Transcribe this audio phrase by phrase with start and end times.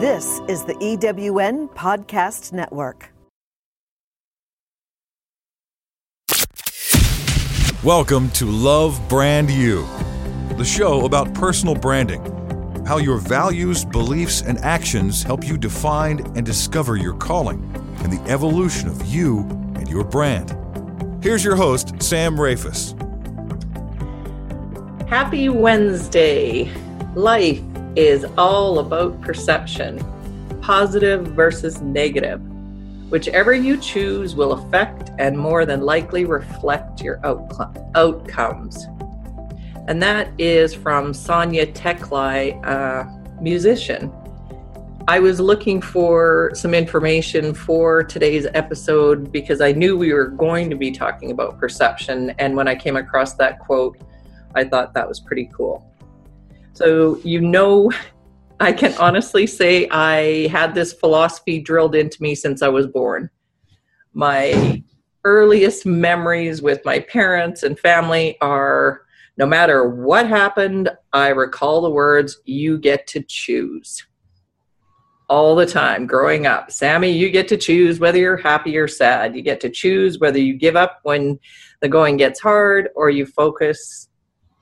[0.00, 3.10] This is the EWN Podcast Network.
[7.82, 9.84] Welcome to Love Brand You,
[10.56, 12.22] the show about personal branding,
[12.86, 17.58] how your values, beliefs, and actions help you define and discover your calling
[18.04, 19.40] and the evolution of you
[19.74, 20.56] and your brand.
[21.24, 22.94] Here's your host, Sam Rafoss.
[25.08, 26.70] Happy Wednesday.
[27.16, 27.60] Life
[27.98, 29.98] is all about perception,
[30.62, 32.40] positive versus negative.
[33.10, 37.20] Whichever you choose will affect and more than likely reflect your
[37.96, 38.86] outcomes.
[39.88, 44.12] And that is from Sonia Teklai, a musician.
[45.08, 50.70] I was looking for some information for today's episode because I knew we were going
[50.70, 52.32] to be talking about perception.
[52.38, 53.98] And when I came across that quote,
[54.54, 55.84] I thought that was pretty cool.
[56.78, 57.90] So, you know,
[58.60, 63.30] I can honestly say I had this philosophy drilled into me since I was born.
[64.14, 64.82] My
[65.24, 69.02] earliest memories with my parents and family are
[69.36, 74.04] no matter what happened, I recall the words, you get to choose.
[75.28, 76.70] All the time growing up.
[76.70, 79.34] Sammy, you get to choose whether you're happy or sad.
[79.36, 81.40] You get to choose whether you give up when
[81.80, 84.07] the going gets hard or you focus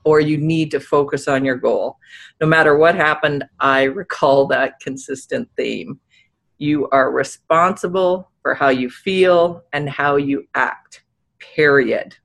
[0.07, 1.97] or you need to focus on your goal.
[2.39, 5.99] No matter what happened, I recall that consistent theme.
[6.59, 11.03] You are responsible for how you feel and how you act,
[11.39, 12.15] period.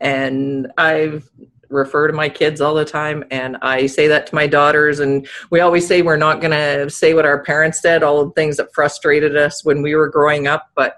[0.00, 1.30] And I've
[1.68, 5.26] refer to my kids all the time and i say that to my daughters and
[5.48, 8.58] we always say we're not going to say what our parents did all the things
[8.58, 10.96] that frustrated us when we were growing up but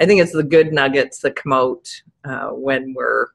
[0.00, 1.88] i think it's the good nuggets that come out
[2.24, 3.28] uh, when we're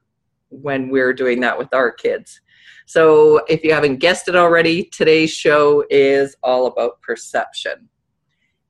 [0.52, 2.40] when we're doing that with our kids.
[2.86, 7.88] So, if you haven't guessed it already, today's show is all about perception.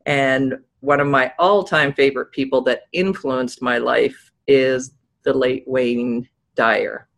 [0.06, 5.64] And one of my all time favorite people that influenced my life is the late
[5.66, 7.08] Wayne Dyer.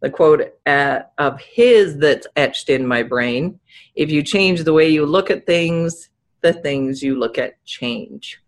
[0.00, 3.60] The quote at, of his that's etched in my brain
[3.94, 6.08] if you change the way you look at things,
[6.40, 8.40] the things you look at change.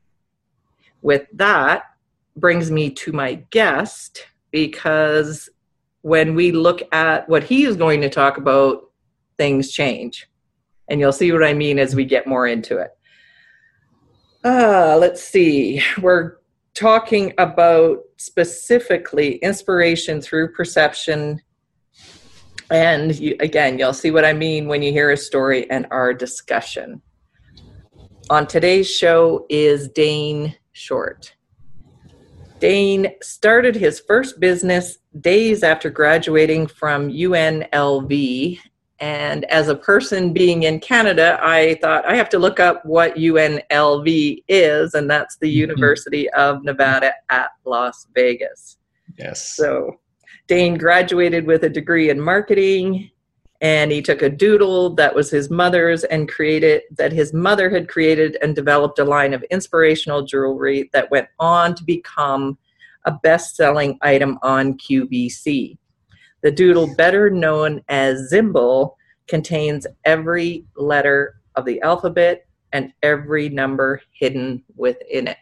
[1.02, 1.84] With that,
[2.36, 5.48] brings me to my guest, because
[6.02, 8.90] when we look at what he is going to talk about,
[9.38, 10.28] things change.
[10.88, 12.90] And you'll see what I mean as we get more into it.
[14.44, 15.82] Uh, let's see.
[16.00, 16.36] We're
[16.74, 21.40] talking about specifically inspiration through perception.
[22.70, 26.12] And you, again, you'll see what I mean when you hear a story and our
[26.12, 27.00] discussion.
[28.30, 31.34] On today's show is Dane Short.
[32.62, 38.58] Dane started his first business days after graduating from UNLV.
[39.00, 43.16] And as a person being in Canada, I thought I have to look up what
[43.16, 45.58] UNLV is, and that's the mm-hmm.
[45.58, 48.78] University of Nevada at Las Vegas.
[49.18, 49.44] Yes.
[49.44, 49.98] So
[50.46, 53.10] Dane graduated with a degree in marketing
[53.62, 57.88] and he took a doodle that was his mother's and created that his mother had
[57.88, 62.58] created and developed a line of inspirational jewelry that went on to become
[63.06, 65.78] a best-selling item on QVC.
[66.42, 68.96] The doodle, better known as Zymbol,
[69.28, 75.38] contains every letter of the alphabet and every number hidden within it.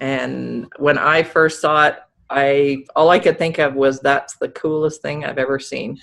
[0.00, 1.96] And when I first saw it,
[2.30, 5.98] I all I could think of was that's the coolest thing I've ever seen.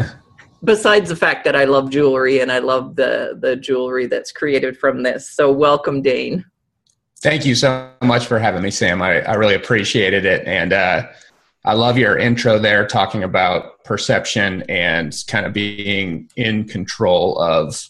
[0.64, 4.78] Besides the fact that I love jewelry and I love the the jewelry that's created
[4.78, 5.30] from this.
[5.30, 6.44] So welcome, Dane.
[7.20, 9.00] Thank you so much for having me, Sam.
[9.00, 10.46] I, I really appreciated it.
[10.46, 11.08] And uh,
[11.64, 17.88] I love your intro there talking about perception and kind of being in control of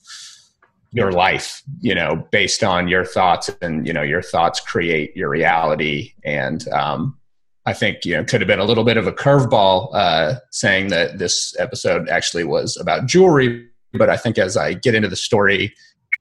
[0.92, 5.28] your life, you know, based on your thoughts and, you know, your thoughts create your
[5.28, 6.14] reality.
[6.24, 7.18] And um,
[7.66, 10.88] I think you know could have been a little bit of a curveball uh, saying
[10.88, 15.16] that this episode actually was about jewelry, but I think as I get into the
[15.16, 15.74] story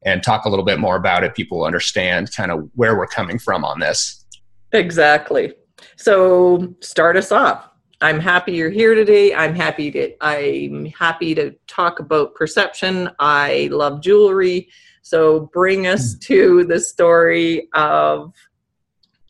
[0.03, 3.07] and talk a little bit more about it, people will understand kind of where we're
[3.07, 4.25] coming from on this.
[4.71, 5.53] Exactly.
[5.97, 7.69] So start us off.
[8.01, 9.33] I'm happy you're here today.
[9.33, 13.09] I'm happy to I'm happy to talk about perception.
[13.19, 14.69] I love jewelry.
[15.03, 16.19] So bring us hmm.
[16.21, 18.33] to the story of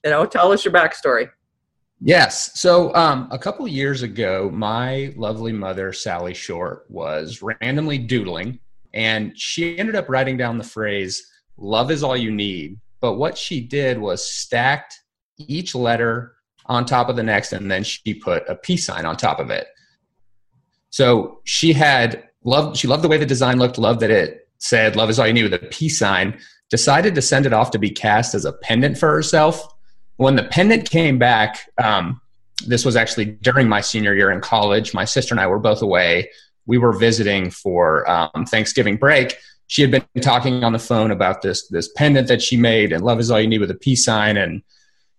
[0.04, 1.30] you know, tell us your backstory.
[2.02, 2.60] Yes.
[2.60, 8.60] So um, a couple years ago, my lovely mother, Sally Short, was randomly doodling
[8.96, 12.80] and she ended up writing down the phrase, love is all you need.
[13.02, 14.96] But what she did was stacked
[15.38, 16.36] each letter
[16.68, 19.52] on top of the next, and then she put a peace sign on top of
[19.52, 19.68] it.
[20.90, 24.96] So she had loved, she loved the way the design looked, loved that it said
[24.96, 26.40] "Love is all you need" with a peace sign,
[26.70, 29.68] decided to send it off to be cast as a pendant for herself.
[30.18, 32.22] When the pendant came back, um,
[32.66, 34.94] this was actually during my senior year in college.
[34.94, 36.30] My sister and I were both away.
[36.66, 39.36] We were visiting for um, Thanksgiving break.
[39.68, 43.04] She had been talking on the phone about this this pendant that she made, and
[43.04, 44.62] "Love is all you need" with a peace sign, and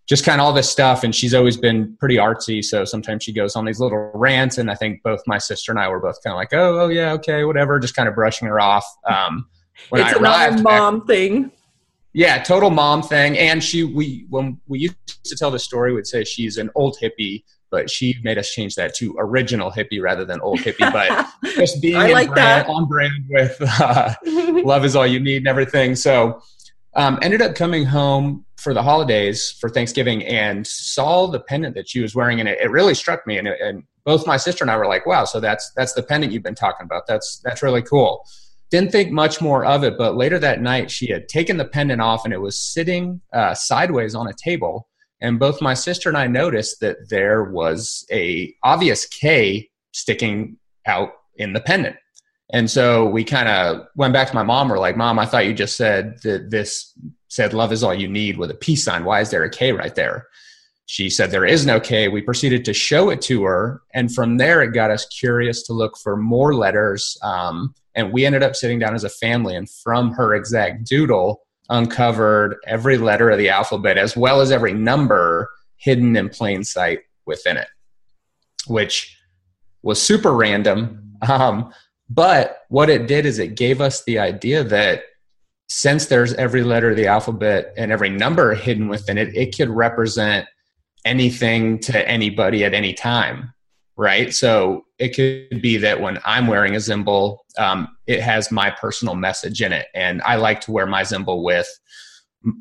[0.06, 1.02] just kind of all this stuff.
[1.04, 2.64] And she's always been pretty artsy.
[2.64, 4.58] So sometimes she goes on these little rants.
[4.58, 6.88] And I think both my sister and I were both kind of like, oh, oh
[6.88, 8.86] yeah, okay, whatever, just kind of brushing her off.
[9.04, 9.48] Um,
[9.90, 11.52] when it's I arrived, mom back, thing.
[12.16, 13.36] Yeah, total mom thing.
[13.36, 16.96] And she, we, when we used to tell the story, we'd say she's an old
[16.98, 20.90] hippie, but she made us change that to original hippie rather than old hippie.
[20.94, 21.26] But
[21.56, 25.46] just being I like brand, on brand with uh, love is all you need and
[25.46, 25.94] everything.
[25.94, 26.40] So
[26.94, 31.86] um, ended up coming home for the holidays for Thanksgiving and saw the pendant that
[31.86, 33.36] she was wearing, and it, it really struck me.
[33.36, 36.02] And, it, and both my sister and I were like, "Wow, so that's that's the
[36.02, 37.06] pendant you've been talking about.
[37.06, 38.24] That's that's really cool."
[38.70, 42.00] Didn't think much more of it, but later that night, she had taken the pendant
[42.00, 44.88] off, and it was sitting uh, sideways on a table.
[45.20, 51.10] And both my sister and I noticed that there was a obvious K sticking out
[51.36, 51.96] in the pendant.
[52.52, 54.68] And so we kind of went back to my mom.
[54.68, 56.92] We're like, Mom, I thought you just said that this
[57.28, 59.04] said love is all you need with a peace sign.
[59.04, 60.26] Why is there a K right there?
[60.88, 62.06] She said there is no K.
[62.06, 63.82] We proceeded to show it to her.
[63.92, 67.18] And from there, it got us curious to look for more letters.
[67.22, 71.42] Um, and we ended up sitting down as a family and from her exact doodle,
[71.70, 77.00] uncovered every letter of the alphabet as well as every number hidden in plain sight
[77.24, 77.68] within it,
[78.68, 79.18] which
[79.82, 81.14] was super random.
[81.26, 81.72] Um,
[82.08, 85.02] but what it did is it gave us the idea that
[85.68, 89.70] since there's every letter of the alphabet and every number hidden within it, it could
[89.70, 90.46] represent
[91.04, 93.52] anything to anybody at any time,
[93.96, 94.34] right?
[94.34, 99.14] So it could be that when I'm wearing a symbol, um, it has my personal
[99.14, 99.86] message in it.
[99.94, 101.68] And I like to wear my symbol with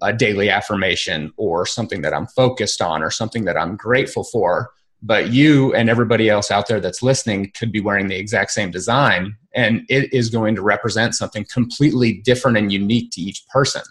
[0.01, 4.71] a daily affirmation or something that I'm focused on or something that I'm grateful for
[5.05, 8.71] but you and everybody else out there that's listening could be wearing the exact same
[8.71, 13.83] design and it is going to represent something completely different and unique to each person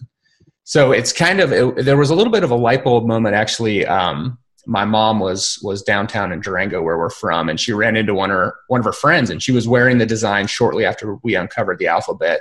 [0.65, 3.35] so it's kind of it, there was a little bit of a light bulb moment
[3.35, 7.97] actually um, my mom was was downtown in Durango where we're from and she ran
[7.97, 10.85] into one of her one of her friends and she was wearing the design shortly
[10.85, 12.41] after we uncovered the alphabet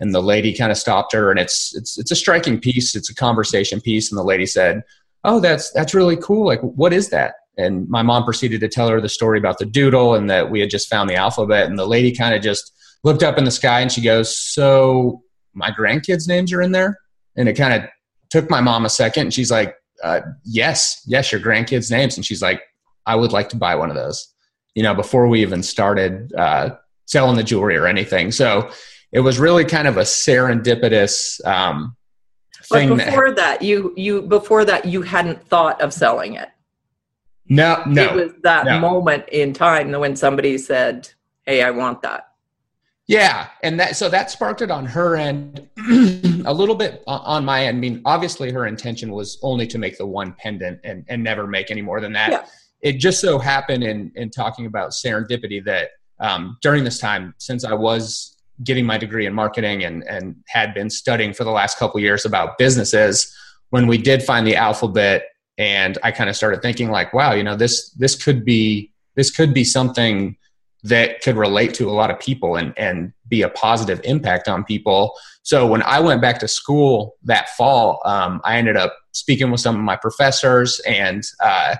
[0.00, 3.10] and the lady kind of stopped her and it's it's it's a striking piece it's
[3.10, 4.82] a conversation piece and the lady said
[5.24, 8.88] oh that's that's really cool like what is that and my mom proceeded to tell
[8.88, 11.68] her the story about the doodle and that we had just found the alphabet.
[11.68, 12.72] And the lady kind of just
[13.04, 15.22] looked up in the sky and she goes, So
[15.52, 16.98] my grandkids' names are in there?
[17.36, 17.88] And it kind of
[18.30, 19.24] took my mom a second.
[19.24, 22.16] And she's like, uh, Yes, yes, your grandkids' names.
[22.16, 22.62] And she's like,
[23.06, 24.32] I would like to buy one of those,
[24.74, 26.70] you know, before we even started uh,
[27.06, 28.30] selling the jewelry or anything.
[28.30, 28.70] So
[29.12, 31.96] it was really kind of a serendipitous um,
[32.64, 32.90] thing.
[32.90, 36.48] But before that, that you you before that you hadn't thought of selling it.
[37.48, 38.04] No, no.
[38.04, 38.78] It was that no.
[38.78, 41.10] moment in time when somebody said,
[41.44, 42.29] "Hey, I want that."
[43.10, 45.68] Yeah, and that so that sparked it on her end,
[46.46, 47.76] a little bit on my end.
[47.76, 51.48] I mean, obviously, her intention was only to make the one pendant and and never
[51.48, 52.30] make any more than that.
[52.30, 52.44] Yeah.
[52.82, 55.88] It just so happened in in talking about serendipity that
[56.20, 60.72] um, during this time, since I was getting my degree in marketing and and had
[60.72, 63.36] been studying for the last couple years about businesses,
[63.70, 65.24] when we did find the alphabet
[65.58, 69.30] and i kind of started thinking like wow you know this this could be this
[69.30, 70.36] could be something
[70.84, 74.64] that could relate to a lot of people and and be a positive impact on
[74.64, 75.14] people.
[75.42, 79.60] So when i went back to school that fall um, i ended up speaking with
[79.60, 81.76] some of my professors and uh,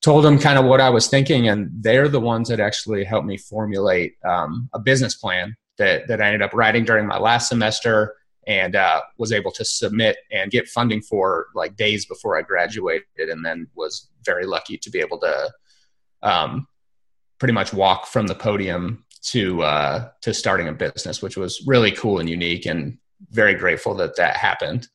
[0.00, 3.26] told them kind of what i was thinking and they're the ones that actually helped
[3.26, 7.48] me formulate um, a business plan that, that i ended up writing during my last
[7.48, 8.14] semester
[8.46, 13.04] and uh, was able to submit and get funding for like days before I graduated,
[13.16, 15.50] and then was very lucky to be able to
[16.22, 16.66] um,
[17.42, 21.90] pretty much walk from the podium to uh, to starting a business, which was really
[21.90, 22.96] cool and unique, and
[23.30, 24.86] very grateful that that happened.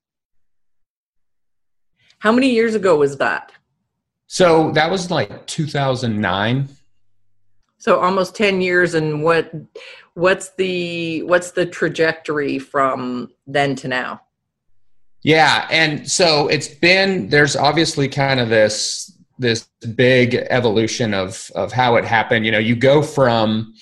[2.20, 3.52] How many years ago was that?
[4.28, 6.70] So that was like 2009.
[7.80, 9.52] So almost 10 years and what
[10.14, 14.22] what's the what's the trajectory from then to now?
[15.22, 21.72] Yeah, and so it's been there's obviously kind of this this big evolution of of
[21.72, 22.46] how it happened.
[22.46, 23.74] You know, you go from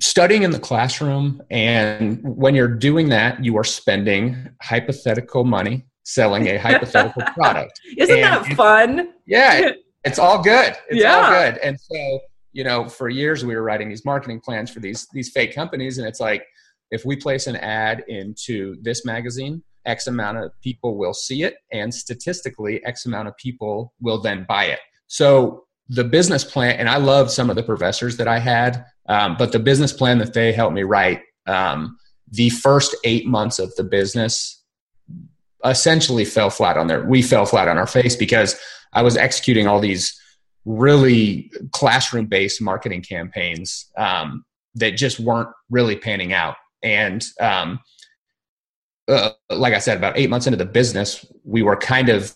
[0.00, 6.48] studying in the classroom and when you're doing that you are spending hypothetical money selling
[6.48, 9.70] a hypothetical product isn't and that fun yeah
[10.02, 11.14] it's all good it's yeah.
[11.14, 12.20] all good and so
[12.52, 15.98] you know, for years we were writing these marketing plans for these these fake companies,
[15.98, 16.44] and it's like
[16.90, 21.56] if we place an ad into this magazine, X amount of people will see it,
[21.72, 24.80] and statistically, X amount of people will then buy it.
[25.06, 29.36] So the business plan, and I love some of the professors that I had, um,
[29.38, 31.98] but the business plan that they helped me write, um,
[32.30, 34.62] the first eight months of the business
[35.64, 38.58] essentially fell flat on their, we fell flat on our face because
[38.92, 40.18] I was executing all these
[40.64, 44.44] really classroom based marketing campaigns um,
[44.76, 46.56] that just weren't really panning out.
[46.82, 47.80] And um,
[49.08, 52.34] uh, like I said, about eight months into the business, we were kind of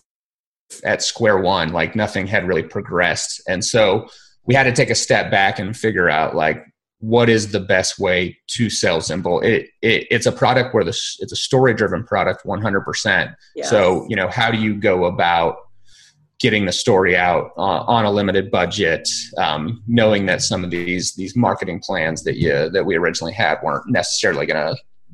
[0.83, 3.41] at square one, like nothing had really progressed.
[3.47, 4.07] And so
[4.45, 6.65] we had to take a step back and figure out like
[6.99, 9.43] what is the best way to sell Zymbol.
[9.43, 13.35] It, it it's a product where the it's a story driven product 100%.
[13.55, 13.69] Yes.
[13.69, 15.57] So, you know, how do you go about
[16.39, 19.07] getting the story out on, on a limited budget,
[19.37, 23.57] um, knowing that some of these these marketing plans that you that we originally had
[23.63, 24.45] weren't necessarily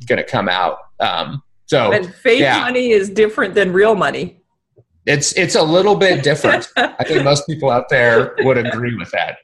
[0.08, 0.78] gonna gonna come out.
[1.00, 2.60] Um, so and fake yeah.
[2.60, 4.42] money is different than real money.
[5.06, 6.70] It's it's a little bit different.
[6.78, 9.38] I think most people out there would agree with that.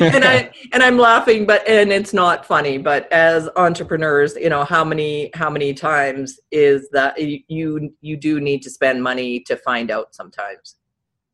[0.00, 2.78] and I and I'm laughing, but and it's not funny.
[2.78, 8.40] But as entrepreneurs, you know how many how many times is that you you do
[8.40, 10.76] need to spend money to find out sometimes.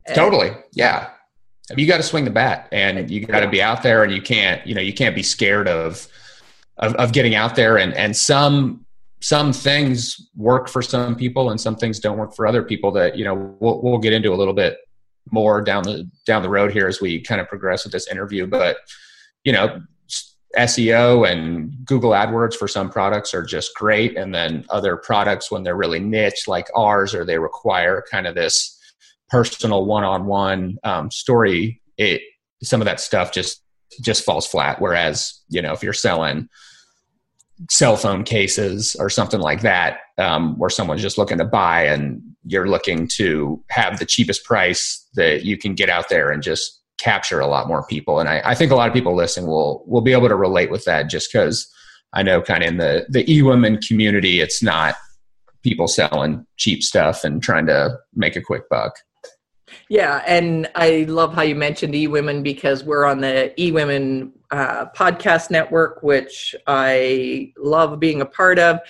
[0.06, 1.10] And totally, yeah.
[1.76, 4.20] You got to swing the bat, and you got to be out there, and you
[4.20, 6.08] can't you know you can't be scared of
[6.78, 7.78] of, of getting out there.
[7.78, 8.84] And and some
[9.22, 13.16] some things work for some people and some things don't work for other people that
[13.16, 14.78] you know we'll, we'll get into a little bit
[15.30, 18.46] more down the down the road here as we kind of progress with this interview
[18.46, 18.78] but
[19.44, 19.80] you know
[20.58, 25.62] SEO and Google AdWords for some products are just great and then other products when
[25.62, 28.78] they're really niche like ours or they require kind of this
[29.30, 32.20] personal one-on-one um, story it
[32.62, 33.62] some of that stuff just
[34.00, 36.48] just falls flat whereas you know if you're selling
[37.70, 42.20] cell phone cases or something like that, um, where someone's just looking to buy and
[42.44, 46.80] you're looking to have the cheapest price that you can get out there and just
[46.98, 48.20] capture a lot more people.
[48.20, 50.70] And I, I think a lot of people listening will will be able to relate
[50.70, 51.70] with that just because
[52.12, 54.96] I know kind of in the the eWomen community, it's not
[55.62, 58.94] people selling cheap stuff and trying to make a quick buck.
[59.88, 65.50] Yeah, and I love how you mentioned eWomen because we're on the eWomen uh, podcast
[65.50, 68.80] network, which I love being a part of.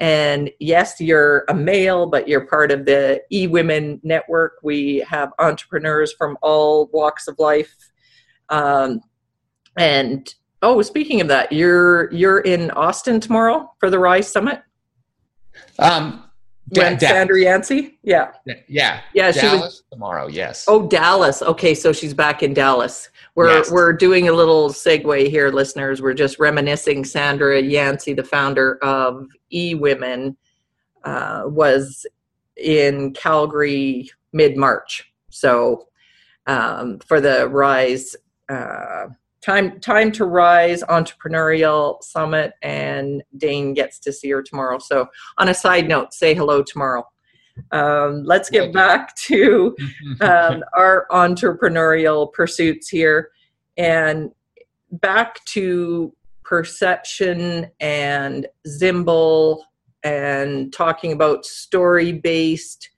[0.00, 4.54] And yes, you're a male, but you're part of the eWomen network.
[4.62, 7.74] We have entrepreneurs from all walks of life.
[8.48, 9.00] Um,
[9.76, 14.62] and oh, speaking of that, you're you're in Austin tomorrow for the Rise Summit.
[15.78, 16.27] Um,
[16.70, 17.98] when Sandra Yancey?
[18.02, 18.32] Yeah.
[18.44, 19.00] Yeah.
[19.14, 19.32] Yeah.
[19.32, 20.26] Dallas she was tomorrow.
[20.28, 20.64] Yes.
[20.68, 21.42] Oh, Dallas.
[21.42, 23.08] Okay, so she's back in Dallas.
[23.34, 23.70] We're yes.
[23.70, 26.02] we're doing a little segue here, listeners.
[26.02, 27.04] We're just reminiscing.
[27.04, 30.36] Sandra Yancey, the founder of eWomen,
[31.04, 32.06] uh, was
[32.56, 35.12] in Calgary mid March.
[35.30, 35.88] So
[36.46, 38.16] um, for the Rise.
[38.48, 39.08] Uh,
[39.40, 44.78] time time to rise entrepreneurial summit and dane gets to see her tomorrow.
[44.78, 45.06] So
[45.38, 47.04] on a side note say hello tomorrow.
[47.72, 49.76] Um, let's get back to
[50.20, 53.30] um, our entrepreneurial pursuits here
[53.76, 54.30] and
[54.92, 56.14] back to
[56.44, 59.60] perception and Zymbol
[60.02, 62.90] and talking about story based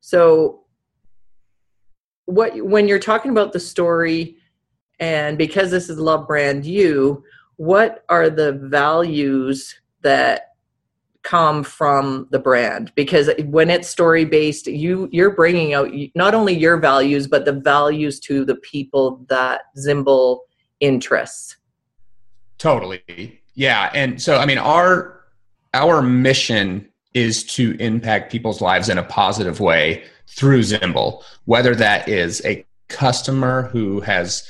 [0.00, 0.64] so
[2.24, 4.36] what when you're talking about the story
[4.98, 7.22] and because this is Love Brand You,
[7.56, 10.54] what are the values that
[11.22, 12.92] come from the brand?
[12.94, 17.52] Because when it's story based, you you're bringing out not only your values but the
[17.52, 20.40] values to the people that Zymbol
[20.80, 21.56] interests.
[22.58, 23.90] Totally, yeah.
[23.94, 25.20] And so, I mean, our
[25.74, 32.08] our mission is to impact people's lives in a positive way through Zymbol, whether that
[32.08, 34.46] is a customer who has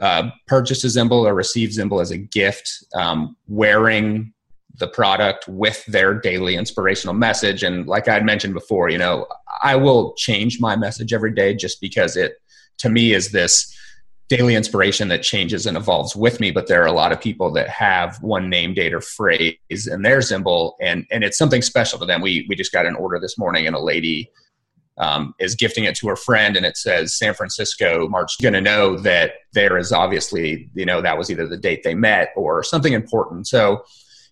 [0.00, 4.32] uh, purchase a Zymbol or receive Zymbol as a gift, um, wearing
[4.78, 7.62] the product with their daily inspirational message.
[7.62, 9.26] And like I had mentioned before, you know,
[9.62, 12.34] I will change my message every day just because it,
[12.78, 13.74] to me, is this
[14.28, 16.50] daily inspiration that changes and evolves with me.
[16.50, 19.56] But there are a lot of people that have one name, date, or phrase
[19.90, 22.20] in their Zymbol, and and it's something special to them.
[22.20, 24.30] We we just got an order this morning, and a lady
[24.98, 28.60] um, is gifting it to her friend and it says San Francisco March, going to
[28.60, 32.62] know that there is obviously, you know, that was either the date they met or
[32.62, 33.46] something important.
[33.46, 33.84] So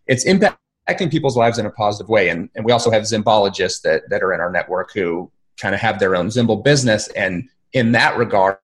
[0.06, 2.28] it's impacting people's lives in a positive way.
[2.28, 5.80] And, and we also have Zymbologists that, that are in our network who kind of
[5.80, 7.08] have their own Zymbol business.
[7.08, 8.58] And in that regard,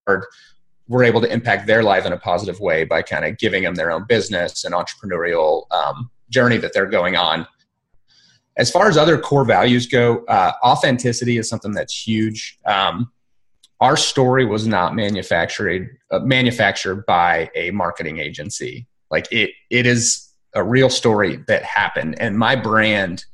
[0.88, 3.76] we're able to impact their life in a positive way by kind of giving them
[3.76, 7.46] their own business and entrepreneurial um, journey that they're going on.
[8.56, 12.58] As far as other core values go, uh, authenticity is something that's huge.
[12.66, 13.10] Um,
[13.80, 18.86] our story was not manufactured uh, manufactured by a marketing agency.
[19.10, 23.24] Like it, it is a real story that happened, and my brand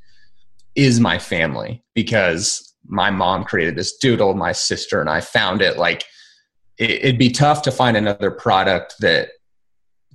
[0.75, 5.77] is my family because my mom created this doodle, my sister and I found it.
[5.77, 6.05] Like
[6.77, 9.29] it, it'd be tough to find another product that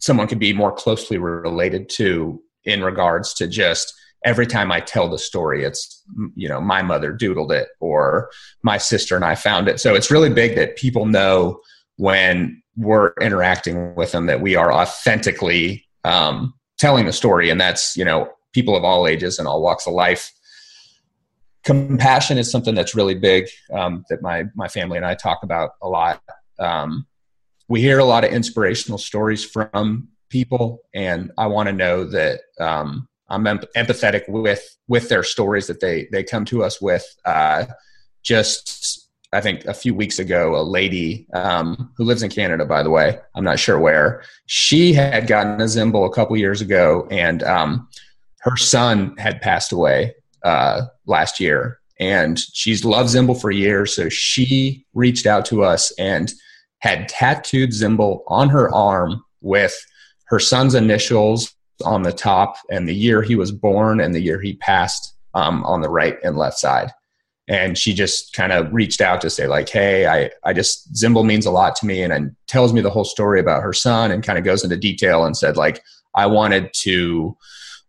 [0.00, 3.94] someone could be more closely related to in regards to just
[4.25, 6.02] every time I tell the story, it's,
[6.35, 8.31] you know, my mother doodled it or
[8.62, 9.78] my sister and I found it.
[9.81, 11.61] So it's really big that people know
[11.97, 17.50] when we're interacting with them that we are authentically um, telling the story.
[17.50, 20.33] And that's, you know, people of all ages and all walks of life.
[21.64, 25.73] Compassion is something that's really big um, that my, my family and I talk about
[25.83, 26.23] a lot.
[26.59, 27.07] Um,
[27.69, 32.40] we hear a lot of inspirational stories from people, and I want to know that
[32.61, 37.04] um, I'm empathetic with with their stories that they they come to us with.
[37.24, 37.66] Uh,
[38.22, 42.82] just I think a few weeks ago, a lady um, who lives in Canada, by
[42.82, 47.08] the way, I'm not sure where, she had gotten a Zymbol a couple years ago,
[47.10, 47.88] and um,
[48.42, 50.14] her son had passed away
[50.44, 53.94] uh, last year, and she's loved Zymbol for years.
[53.94, 56.32] So she reached out to us and
[56.78, 59.74] had tattooed Zymbol on her arm with
[60.26, 61.53] her son's initials
[61.85, 65.64] on the top and the year he was born and the year he passed um,
[65.64, 66.90] on the right and left side.
[67.47, 71.26] And she just kind of reached out to say, like, hey, I, I just, Zymbol
[71.26, 72.02] means a lot to me.
[72.02, 74.78] And, and tells me the whole story about her son and kind of goes into
[74.78, 75.83] detail and said, like,
[76.14, 77.37] I wanted to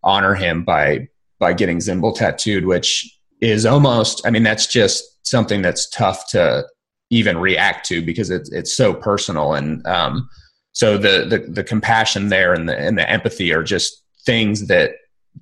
[0.02, 5.62] honor him by, by getting Zymbol tattooed, which is almost, I mean, that's just something
[5.62, 6.66] that's tough to
[7.08, 9.54] even react to because it's, it's so personal.
[9.54, 10.28] And, um,
[10.76, 14.90] so the, the the compassion there and the and the empathy are just things that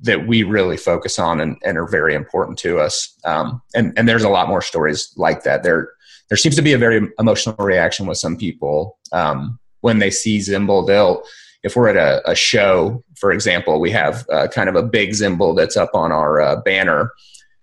[0.01, 3.13] that we really focus on and, and are very important to us.
[3.25, 5.65] Um, and and there's a lot more stories like that.
[5.65, 5.91] There
[6.29, 10.39] there seems to be a very emotional reaction with some people um, when they see
[10.39, 10.87] Zymbol.
[10.87, 11.25] They'll
[11.65, 15.11] if we're at a, a show, for example, we have uh, kind of a big
[15.11, 17.11] Zymbol that's up on our uh, banner.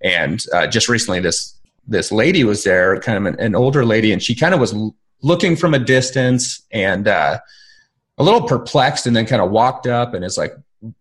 [0.03, 4.11] And uh, just recently, this this lady was there, kind of an, an, older lady,
[4.11, 4.75] and she kind of was
[5.21, 7.39] looking from a distance and uh,
[8.17, 10.53] a little perplexed and then kind of walked up and is like,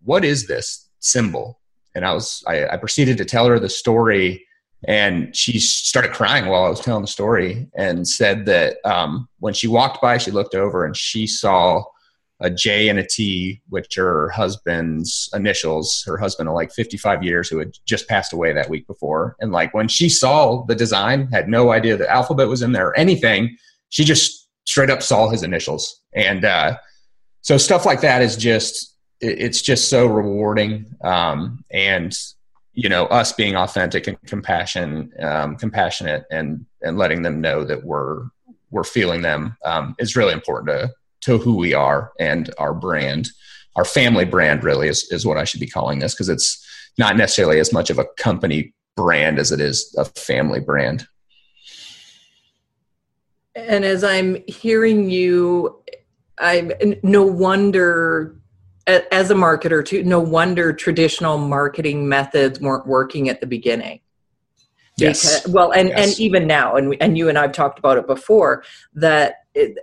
[0.03, 1.61] what is this symbol?
[1.95, 4.47] And I was, I, I proceeded to tell her the story
[4.85, 9.53] and she started crying while I was telling the story and said that um, when
[9.53, 11.85] she walked by, she looked over and she saw
[12.41, 16.03] a J and a T, which are her husband's initials.
[16.07, 19.37] Her husband of like 55 years who had just passed away that week before.
[19.41, 22.89] And like when she saw the design, had no idea the alphabet was in there
[22.89, 23.57] or anything.
[23.91, 26.01] She just straight up saw his initials.
[26.15, 26.79] And uh,
[27.43, 32.17] so stuff like that is just it's just so rewarding um, and
[32.73, 37.85] you know us being authentic and compassion um, compassionate and and letting them know that
[37.85, 38.25] we're
[38.71, 40.91] we're feeling them um, is really important to
[41.23, 43.29] to who we are and our brand.
[43.77, 46.67] Our family brand really is, is what i should be calling this because it's
[46.99, 51.07] not necessarily as much of a company brand as it is a family brand.
[53.55, 55.80] And as i'm hearing you
[56.41, 58.37] I no wonder
[58.87, 64.01] as a marketer too no wonder traditional marketing methods weren't working at the beginning
[64.97, 66.09] yes because, well and yes.
[66.09, 69.79] and even now and and you and I've talked about it before that it,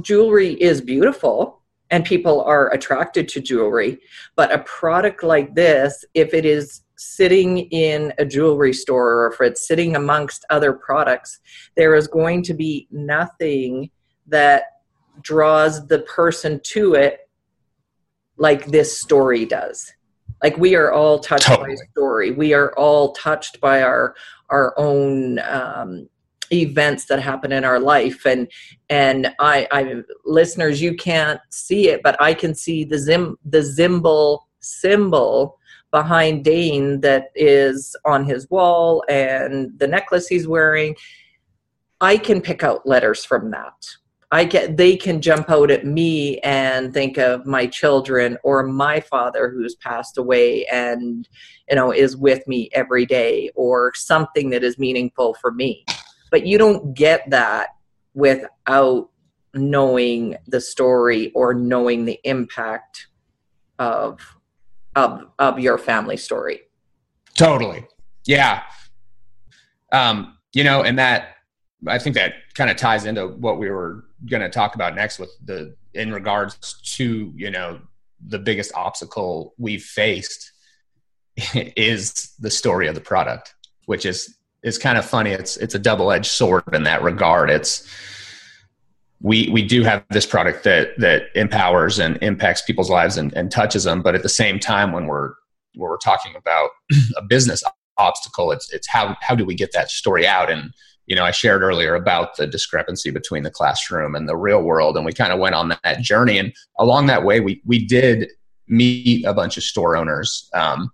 [0.00, 1.60] jewelry is beautiful
[1.90, 3.98] and people are attracted to jewelry
[4.36, 9.40] but a product like this if it is sitting in a jewelry store or if
[9.40, 11.40] it's sitting amongst other products
[11.76, 13.90] there is going to be nothing
[14.26, 14.64] that
[15.22, 17.28] draws the person to it
[18.36, 19.92] like this story does.
[20.42, 21.76] Like we are all touched totally.
[21.76, 22.30] by story.
[22.30, 24.14] We are all touched by our
[24.48, 26.08] our own um,
[26.52, 28.24] events that happen in our life.
[28.24, 28.50] And
[28.88, 33.60] and I, I listeners you can't see it but i can see the zim the
[33.60, 35.58] Zymbol symbol
[35.90, 40.94] behind dane that is on his wall and the necklace he's wearing.
[42.00, 43.74] I can pick out letters from that
[44.32, 49.00] I get they can jump out at me and think of my children or my
[49.00, 51.28] father who's passed away and
[51.68, 55.84] you know is with me every day or something that is meaningful for me.
[56.30, 57.70] But you don't get that
[58.14, 59.10] without
[59.52, 63.08] knowing the story or knowing the impact
[63.80, 64.20] of
[64.94, 66.60] of of your family story.
[67.34, 67.84] Totally.
[68.26, 68.62] Yeah.
[69.92, 71.36] Um, you know, and that
[71.86, 75.18] I think that kind of ties into what we were going to talk about next
[75.18, 77.80] with the in regards to you know
[78.26, 80.52] the biggest obstacle we've faced
[81.54, 83.54] is the story of the product,
[83.86, 85.30] which is is kind of funny.
[85.30, 87.50] It's it's a double edged sword in that regard.
[87.50, 87.88] It's
[89.22, 93.50] we we do have this product that that empowers and impacts people's lives and, and
[93.50, 95.34] touches them, but at the same time, when we're
[95.74, 96.70] when we're talking about
[97.16, 97.62] a business
[97.96, 100.72] obstacle, it's it's how how do we get that story out and
[101.10, 104.96] you know, I shared earlier about the discrepancy between the classroom and the real world,
[104.96, 106.38] and we kind of went on that journey.
[106.38, 108.30] And along that way, we we did
[108.68, 110.92] meet a bunch of store owners, um,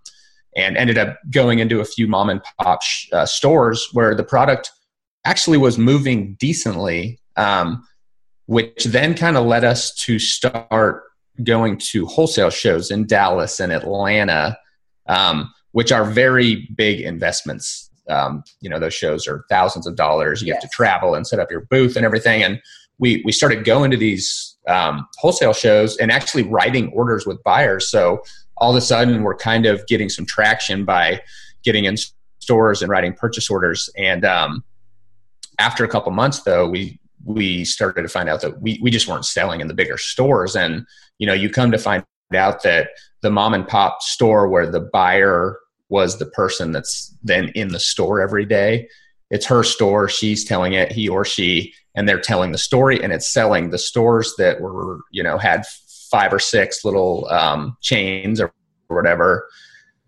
[0.55, 4.23] and ended up going into a few mom and pop sh- uh, stores where the
[4.23, 4.71] product
[5.23, 7.87] actually was moving decently, um,
[8.47, 11.03] which then kind of led us to start
[11.43, 14.57] going to wholesale shows in Dallas and Atlanta,
[15.05, 20.41] um, which are very big investments um, you know those shows are thousands of dollars.
[20.41, 20.61] You yes.
[20.61, 22.43] have to travel and set up your booth and everything.
[22.43, 22.61] And
[22.99, 27.89] we we started going to these um, wholesale shows and actually writing orders with buyers.
[27.89, 28.21] So
[28.57, 31.21] all of a sudden we're kind of getting some traction by
[31.63, 31.95] getting in
[32.39, 33.89] stores and writing purchase orders.
[33.97, 34.63] And um,
[35.59, 39.07] after a couple months though we we started to find out that we, we just
[39.07, 40.55] weren't selling in the bigger stores.
[40.55, 40.85] And
[41.19, 42.89] you know you come to find out that
[43.21, 47.79] the mom and pop store where the buyer was the person that's then in the
[47.79, 48.87] store every day.
[49.29, 53.11] It's her store, she's telling it, he or she, and they're telling the story and
[53.11, 53.69] it's selling.
[53.69, 55.65] The stores that were, you know, had
[56.09, 58.53] five or six little um, chains or
[58.87, 59.47] whatever,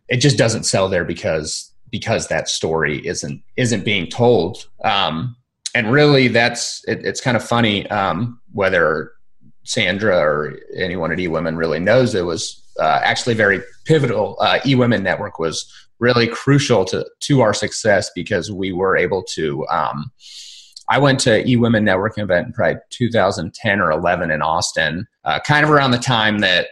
[0.08, 4.68] it just doesn't sell there because because that story isn't isn't being told.
[4.84, 5.36] Um,
[5.76, 9.12] and really, that's it, it's kind of funny um, whether
[9.64, 14.38] Sandra or anyone at eWomen really knows it was uh, actually very pivotal.
[14.40, 19.68] Uh, eWomen Network was really crucial to to our success because we were able to.
[19.68, 20.12] Um,
[20.90, 25.64] I went to eWomen Networking event in probably 2010 or 11 in Austin, uh, kind
[25.64, 26.70] of around the time that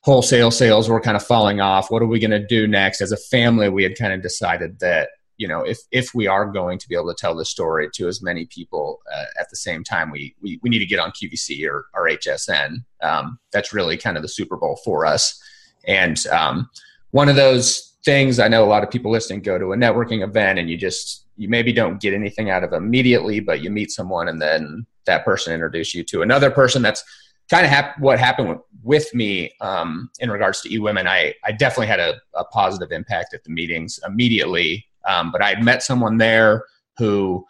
[0.00, 1.90] wholesale sales were kind of falling off.
[1.90, 3.02] What are we going to do next?
[3.02, 6.44] As a family, we had kind of decided that you know if if we are
[6.46, 9.56] going to be able to tell the story to as many people uh, at the
[9.56, 13.72] same time we, we we need to get on qvc or, or hsn um, that's
[13.72, 15.40] really kind of the super bowl for us
[15.86, 16.68] and um,
[17.10, 20.22] one of those things i know a lot of people listening go to a networking
[20.22, 23.90] event and you just you maybe don't get anything out of immediately but you meet
[23.90, 27.02] someone and then that person introduces you to another person that's
[27.50, 31.06] kind of hap- what happened with, me um, in regards to eWomen.
[31.06, 35.60] I, I definitely had a, a positive impact at the meetings immediately um, but I
[35.60, 36.64] met someone there
[36.98, 37.46] who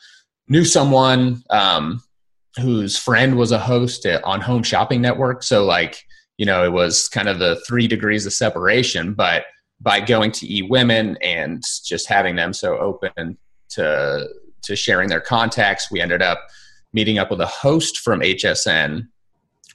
[0.49, 2.03] knew someone um,
[2.57, 5.43] whose friend was a host at, on Home Shopping Network.
[5.43, 6.03] So, like,
[6.39, 9.13] you know, it was kind of the three degrees of separation.
[9.13, 9.45] But
[9.81, 13.37] by going to e women and just having them so open
[13.71, 14.27] to
[14.63, 16.47] to sharing their contacts, we ended up
[16.93, 19.07] meeting up with a host from HSN,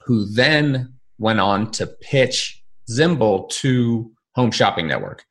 [0.03, 5.23] who then went on to pitch Zymbol to Home Shopping Network.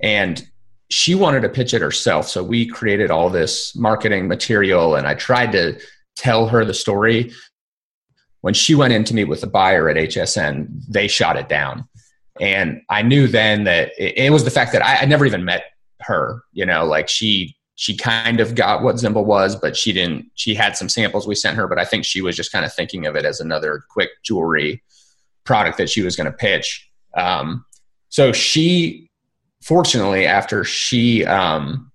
[0.00, 0.46] And
[0.90, 2.28] she wanted to pitch it herself.
[2.28, 5.80] So we created all this marketing material and I tried to
[6.16, 7.32] tell her the story.
[8.40, 11.88] When she went in to meet with the buyer at HSN, they shot it down.
[12.40, 15.64] And I knew then that it, it was the fact that I, never even met
[16.00, 20.26] her, you know, like she she kind of got what Zymbol was, but she didn't.
[20.34, 22.72] She had some samples we sent her, but I think she was just kind of
[22.72, 24.82] thinking of it as another quick jewelry
[25.44, 26.90] product that she was going to pitch.
[27.14, 27.64] Um,
[28.10, 29.10] so she
[29.62, 31.89] fortunately, after she um,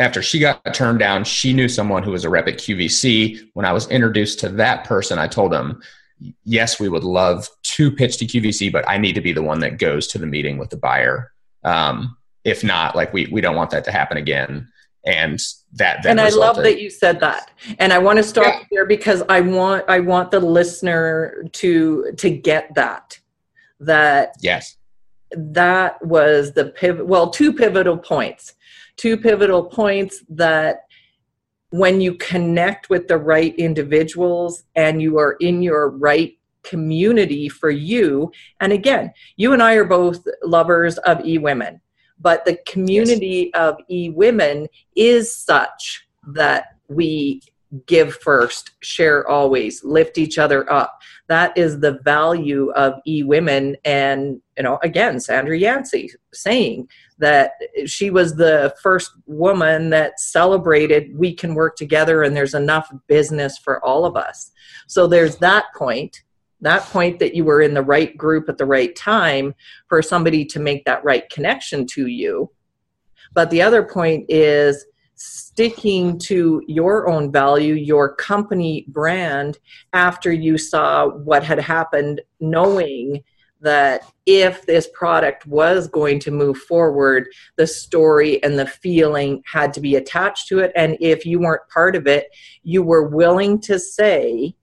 [0.00, 3.50] after she got turned down, she knew someone who was a rep at QVC.
[3.52, 5.82] When I was introduced to that person, I told him,
[6.44, 9.60] "Yes, we would love to pitch to QVC, but I need to be the one
[9.60, 11.30] that goes to the meeting with the buyer.
[11.64, 14.68] Um, if not, like we we don't want that to happen again."
[15.04, 15.40] And
[15.74, 17.50] that, and I love that you said that.
[17.78, 18.66] And I want to stop yeah.
[18.70, 23.18] there because I want I want the listener to to get that
[23.80, 24.76] that yes
[25.32, 28.54] that was the pivot well two pivotal points
[29.00, 30.82] two pivotal points that
[31.70, 37.70] when you connect with the right individuals and you are in your right community for
[37.70, 41.80] you and again you and i are both lovers of eWomen
[42.20, 43.60] but the community yes.
[43.62, 47.40] of eWomen is such that we
[47.86, 51.00] give first, share always, lift each other up.
[51.28, 53.76] That is the value of eWomen.
[53.84, 57.52] And, you know, again, Sandra Yancey saying that
[57.86, 63.58] she was the first woman that celebrated we can work together and there's enough business
[63.58, 64.50] for all of us.
[64.88, 66.24] So there's that point,
[66.60, 69.54] that point that you were in the right group at the right time
[69.88, 72.50] for somebody to make that right connection to you.
[73.32, 74.84] But the other point is
[75.20, 79.58] sticking to your own value, your company brand,
[79.92, 83.22] after you saw what had happened, knowing
[83.60, 89.74] that if this product was going to move forward, the story and the feeling had
[89.74, 90.72] to be attached to it.
[90.74, 92.28] And if you weren't part of it,
[92.62, 94.54] you were willing to say,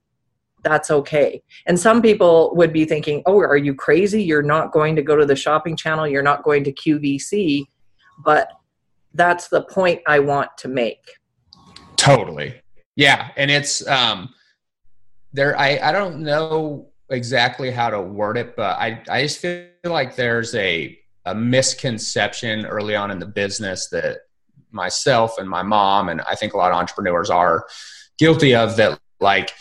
[0.63, 1.43] that's okay.
[1.67, 4.23] And some people would be thinking, oh, are you crazy?
[4.23, 7.65] You're not going to go to the shopping channel, you're not going to QVC.
[8.25, 8.49] But
[9.17, 11.05] that's the point I want to make.
[11.97, 12.61] Totally.
[12.95, 13.31] Yeah.
[13.35, 14.29] And it's, um,
[15.33, 19.67] there, I, I don't know exactly how to word it, but I, I just feel
[19.83, 24.19] like there's a, a misconception early on in the business that
[24.71, 27.65] myself and my mom, and I think a lot of entrepreneurs are
[28.17, 29.51] guilty of that, like,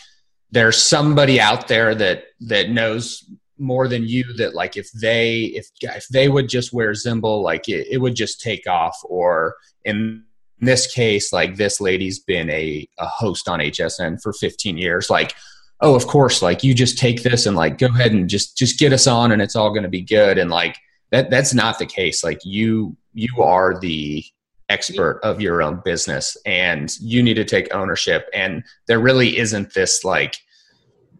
[0.51, 5.67] there's somebody out there that that knows more than you that like if they if
[5.81, 10.23] if they would just wear Zymbol like it, it would just take off or in
[10.59, 15.35] this case like this lady's been a, a host on hsn for 15 years like
[15.81, 18.79] oh of course like you just take this and like go ahead and just just
[18.79, 20.37] get us on and it's all going to be good.
[20.37, 20.77] And like
[21.11, 22.23] that that's not the case.
[22.23, 24.23] Like you you are the
[24.69, 28.27] expert of your own business and you need to take ownership.
[28.33, 30.37] And there really isn't this like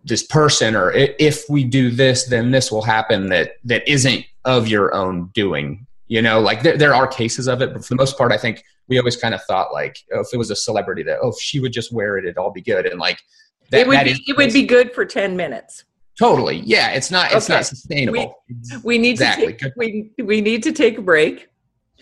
[0.08, 4.68] this person or if we do this then this will happen that that isn't of
[4.68, 7.96] your own doing you know like there, there are cases of it but for the
[7.96, 10.56] most part i think we always kind of thought like oh, if it was a
[10.56, 13.20] celebrity that oh if she would just wear it it'd all be good and like
[13.70, 15.84] that, it would be, it would be good for 10 minutes
[16.18, 17.58] totally yeah it's not it's okay.
[17.58, 19.54] not sustainable we, we need exactly.
[19.54, 21.50] to take, we, we need to take a break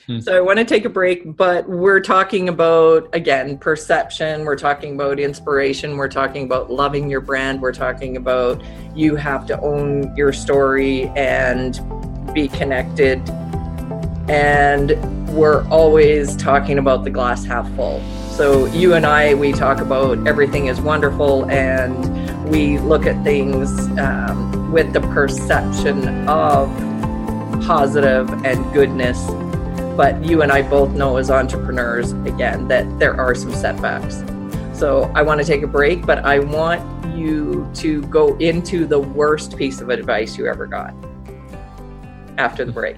[0.08, 0.20] hmm.
[0.20, 4.46] so I want to take a break, but we're talking about, again, perception.
[4.46, 5.98] We're talking about inspiration.
[5.98, 7.62] We're talking about loving your brand.
[7.62, 8.62] We're talking about
[8.96, 11.80] you have to own your story and
[12.34, 13.22] be connected
[14.28, 14.92] and
[15.36, 18.02] we're always talking about the glass half full.
[18.32, 23.70] So you and I, we talk about everything is wonderful, and we look at things
[24.00, 26.70] um, with the perception of
[27.66, 29.20] positive and goodness.
[29.96, 34.24] But you and I both know as entrepreneurs, again, that there are some setbacks.
[34.78, 36.82] So I want to take a break, but I want
[37.16, 40.94] you to go into the worst piece of advice you ever got
[42.38, 42.98] after the break.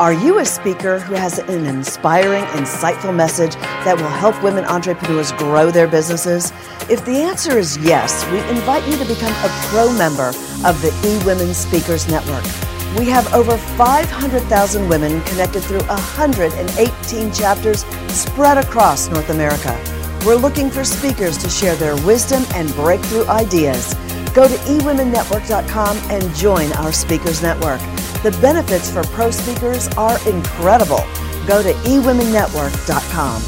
[0.00, 5.30] Are you a speaker who has an inspiring, insightful message that will help women entrepreneurs
[5.32, 6.54] grow their businesses?
[6.88, 10.28] If the answer is yes, we invite you to become a pro member
[10.64, 12.44] of the eWomen Speakers Network.
[12.98, 19.78] We have over 500,000 women connected through 118 chapters spread across North America.
[20.24, 23.92] We're looking for speakers to share their wisdom and breakthrough ideas.
[24.32, 27.82] Go to eWomenNetwork.com and join our Speakers Network.
[28.22, 31.02] The benefits for pro speakers are incredible.
[31.46, 33.42] Go to eWomenNetwork.com.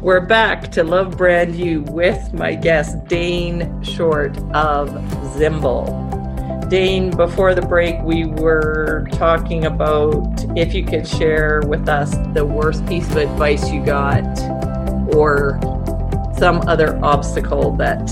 [0.00, 4.88] We're back to Love Brand You with my guest, Dane Short of
[5.36, 6.70] Zymbol.
[6.70, 12.46] Dane, before the break, we were talking about if you could share with us the
[12.46, 14.24] worst piece of advice you got
[15.14, 15.60] or
[16.40, 18.06] some other obstacle that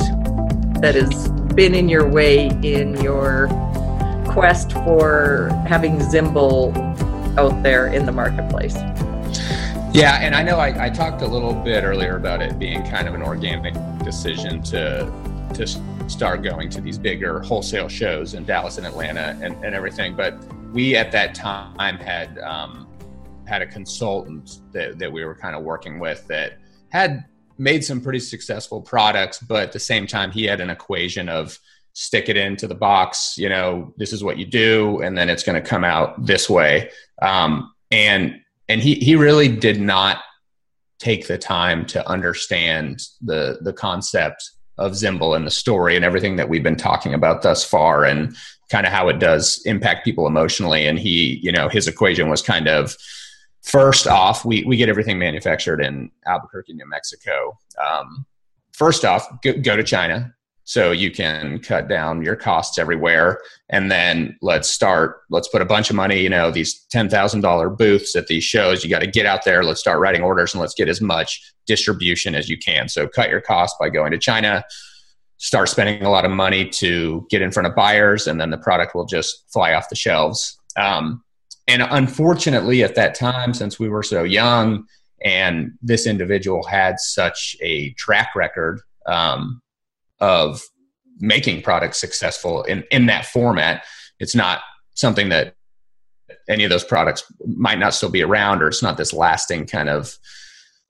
[0.82, 3.48] that has been in your way in your
[4.28, 6.76] quest for having Zymbol
[7.38, 8.74] out there in the marketplace.
[9.94, 13.08] Yeah, and I know I, I, talked a little bit earlier about it being kind
[13.08, 13.72] of an organic
[14.04, 15.10] decision to
[15.54, 15.66] to
[16.06, 20.14] start going to these bigger wholesale shows in Dallas and Atlanta and, and everything.
[20.14, 20.36] But
[20.74, 22.88] we at that time had um,
[23.46, 26.58] had a consultant that, that we were kind of working with that
[26.90, 27.24] had
[27.58, 31.58] made some pretty successful products, but at the same time, he had an equation of
[31.92, 35.42] stick it into the box, you know, this is what you do, and then it's
[35.42, 36.90] going to come out this way.
[37.20, 40.18] Um, and and he he really did not
[40.98, 46.36] take the time to understand the the concept of Zymbol and the story and everything
[46.36, 48.36] that we've been talking about thus far and
[48.70, 50.86] kind of how it does impact people emotionally.
[50.86, 52.96] And he, you know, his equation was kind of
[53.62, 57.58] First off, we, we get everything manufactured in Albuquerque, New Mexico.
[57.84, 58.24] Um,
[58.72, 60.32] first off, go, go, to China.
[60.64, 63.40] so you can cut down your costs everywhere.
[63.68, 68.14] And then let's start let's put a bunch of money you know these $10000 booths
[68.16, 68.84] at these shows.
[68.84, 69.64] You got to get out there.
[69.64, 72.88] Let's start writing orders and let's get as much distribution as you can.
[72.88, 74.64] So cut your costs by going to china.
[75.36, 78.58] Start spending a lot of money to get in front of buyers and then the
[78.58, 80.58] product will just fly off the shelves.
[80.76, 81.22] Um,
[81.68, 84.84] and unfortunately at that time since we were so young
[85.22, 89.60] and this individual had such a track record um,
[90.20, 90.62] of
[91.20, 93.84] making products successful in, in that format.
[94.20, 94.60] It's not
[94.94, 95.54] something that
[96.48, 99.88] any of those products might not still be around, or it's not this lasting kind
[99.88, 100.16] of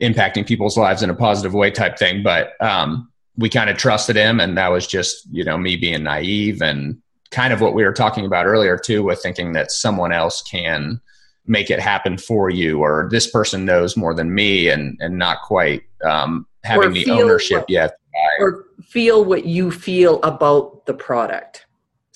[0.01, 2.23] impacting people's lives in a positive way type thing.
[2.23, 6.05] But um, we kind of trusted him, and that was just you know me being
[6.05, 10.13] naive and kind of what we were talking about earlier too, with thinking that someone
[10.13, 11.01] else can
[11.47, 15.43] make it happen for you, or this person knows more than me, and and not
[15.43, 17.99] quite um, having the ownership what, yet.
[18.41, 21.67] or feel what you feel about the product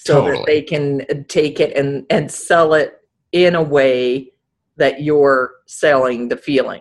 [0.03, 0.37] so totally.
[0.39, 2.99] that they can take it and and sell it
[3.31, 4.33] in a way
[4.77, 6.81] that you're selling the feeling.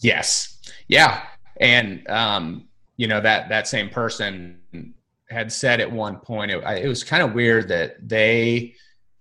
[0.00, 0.58] Yes.
[0.88, 1.22] Yeah.
[1.60, 4.60] And um you know that that same person
[5.32, 8.74] had said at one point it, it was kind of weird that they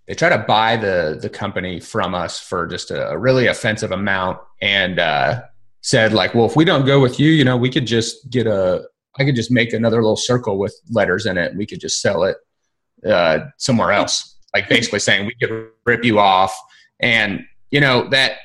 [0.07, 3.91] they try to buy the the company from us for just a, a really offensive
[3.91, 5.41] amount and uh
[5.81, 8.47] said like, well, if we don't go with you, you know, we could just get
[8.47, 8.87] a,
[9.19, 11.49] I could just make another little circle with letters in it.
[11.49, 12.37] And we could just sell it
[13.05, 14.37] uh, somewhere else.
[14.53, 16.55] Like basically saying we could rip you off.
[16.99, 18.37] And, you know, that,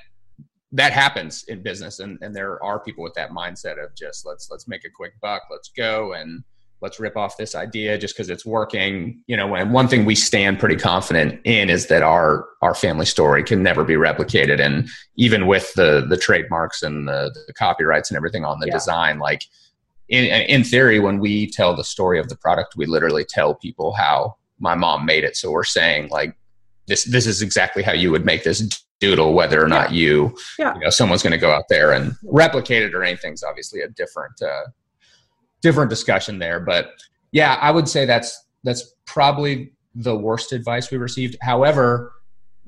[0.72, 2.00] that happens in business.
[2.00, 5.12] And, and there are people with that mindset of just let's, let's make a quick
[5.20, 5.42] buck.
[5.50, 6.14] Let's go.
[6.14, 6.42] And,
[6.80, 10.14] let's rip off this idea just because it's working you know and one thing we
[10.14, 14.88] stand pretty confident in is that our our family story can never be replicated and
[15.16, 18.72] even with the the trademarks and the, the copyrights and everything on the yeah.
[18.72, 19.42] design like
[20.08, 23.92] in in theory when we tell the story of the product we literally tell people
[23.92, 26.36] how my mom made it so we're saying like
[26.86, 30.74] this this is exactly how you would make this doodle whether or not you yeah.
[30.74, 33.88] you know someone's going to go out there and replicate it or anything's obviously a
[33.88, 34.64] different uh,
[35.66, 36.60] different discussion there.
[36.60, 36.92] But
[37.32, 41.36] yeah, I would say that's that's probably the worst advice we received.
[41.42, 42.12] However,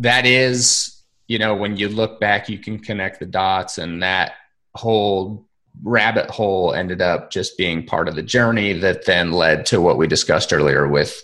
[0.01, 4.33] that is, you know, when you look back, you can connect the dots, and that
[4.75, 5.47] whole
[5.85, 9.97] rabbit hole ended up just being part of the journey that then led to what
[9.97, 11.23] we discussed earlier with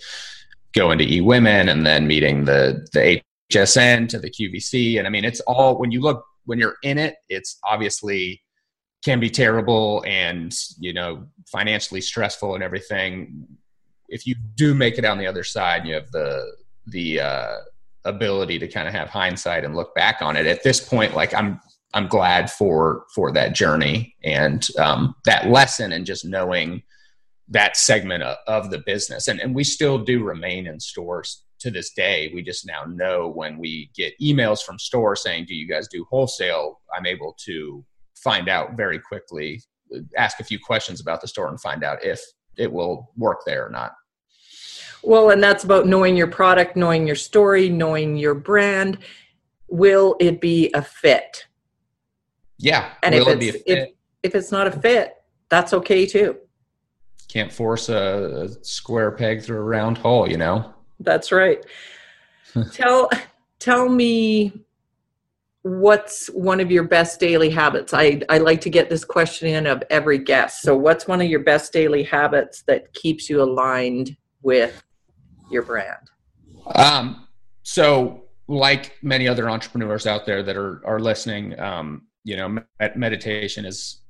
[0.75, 3.21] going to eWomen and then meeting the the
[3.53, 4.97] HSN to the QVC.
[4.97, 8.44] And I mean, it's all when you look when you're in it, it's obviously
[9.05, 13.47] can be terrible and you know financially stressful and everything.
[14.09, 16.53] If you do make it on the other side you have the
[16.87, 17.57] the uh,
[18.05, 21.33] ability to kind of have hindsight and look back on it at this point like
[21.33, 21.59] i'm
[21.95, 26.83] i'm glad for for that journey and um, that lesson and just knowing
[27.49, 29.29] that segment of, of the business.
[29.29, 32.31] And, and we still do remain in stores to this day.
[32.35, 36.07] We just now know when we get emails from stores saying do you guys do
[36.11, 36.81] wholesale?
[36.97, 37.85] I'm able to
[38.25, 39.63] find out very quickly,
[40.17, 42.21] ask a few questions about the store and find out if
[42.57, 43.93] it will work there or not.
[45.03, 48.99] Well, and that's about knowing your product, knowing your story, knowing your brand.
[49.69, 51.47] Will it be a fit?
[52.59, 52.91] Yeah.
[53.03, 53.89] And if it's, if,
[54.23, 55.15] if it's not a fit,
[55.51, 56.39] that's okay too.
[57.29, 60.73] Can't force a, a square peg through a round hole, you know?
[61.01, 61.65] That's right.
[62.73, 63.11] tell
[63.59, 64.53] tell me
[65.65, 67.95] what's one of your best daily habits?
[67.95, 70.61] I, I like to get this question in of every guest.
[70.61, 74.85] So, what's one of your best daily habits that keeps you aligned with
[75.51, 76.11] your brand?
[76.75, 77.27] Um,
[77.63, 82.97] so, like many other entrepreneurs out there that are are listening, um, you know, med-
[82.97, 84.03] meditation is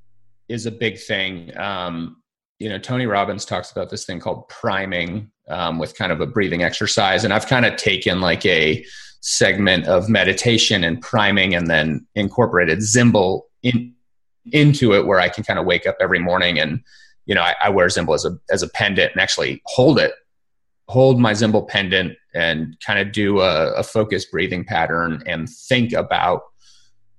[0.49, 1.57] is a big thing.
[1.57, 2.17] Um,
[2.59, 6.27] you know, Tony Robbins talks about this thing called priming um, with kind of a
[6.27, 8.85] breathing exercise, and I've kind of taken like a
[9.27, 13.91] segment of meditation and priming and then incorporated Zymbol in,
[14.51, 16.79] into it where I can kind of wake up every morning and,
[17.25, 20.13] you know, I, I wear Zymbol as a, as a pendant and actually hold it,
[20.89, 25.91] hold my Zymbol pendant and kind of do a, a focused breathing pattern and think
[25.91, 26.43] about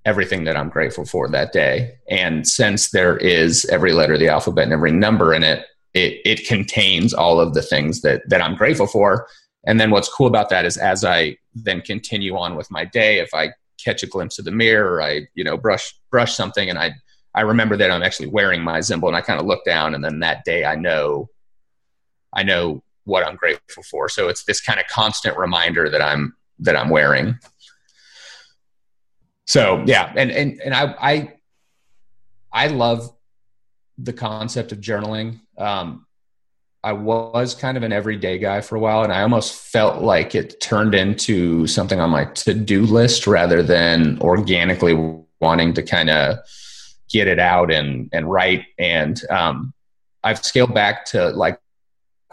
[0.05, 1.97] everything that I'm grateful for that day.
[2.09, 6.21] And since there is every letter of the alphabet and every number in it, it,
[6.25, 9.27] it contains all of the things that, that I'm grateful for.
[9.67, 13.19] And then what's cool about that is as I then continue on with my day,
[13.19, 13.51] if I
[13.83, 16.93] catch a glimpse of the mirror, I, you know, brush, brush something and I,
[17.35, 20.03] I remember that I'm actually wearing my Zymbol and I kind of look down and
[20.03, 21.29] then that day I know,
[22.33, 24.09] I know what I'm grateful for.
[24.09, 27.39] So it's this kind of constant reminder that I'm, that I'm wearing.
[29.47, 30.13] So yeah.
[30.17, 31.33] And, and, and I, I,
[32.53, 33.13] I love
[33.99, 35.41] the concept of journaling.
[35.59, 36.06] Um,
[36.87, 40.37] I was kind of an everyday guy for a while, and I almost felt like
[40.37, 44.95] it turned into something on my to do list rather than organically
[45.41, 46.39] wanting to kind of
[47.11, 48.67] get it out and and write.
[48.79, 49.75] And um,
[50.23, 51.59] I've scaled back to like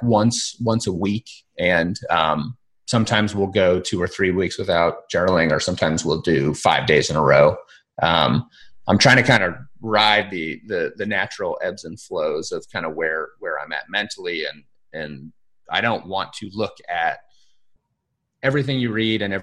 [0.04, 5.52] once once a week, and um, sometimes we'll go two or three weeks without journaling,
[5.52, 7.58] or sometimes we'll do five days in a row.
[8.04, 8.48] Um,
[8.88, 12.86] I'm trying to kind of ride the, the the natural ebbs and flows of kind
[12.86, 14.64] of where where I'm at mentally, and
[14.94, 15.32] and
[15.70, 17.20] I don't want to look at
[18.42, 19.42] everything you read and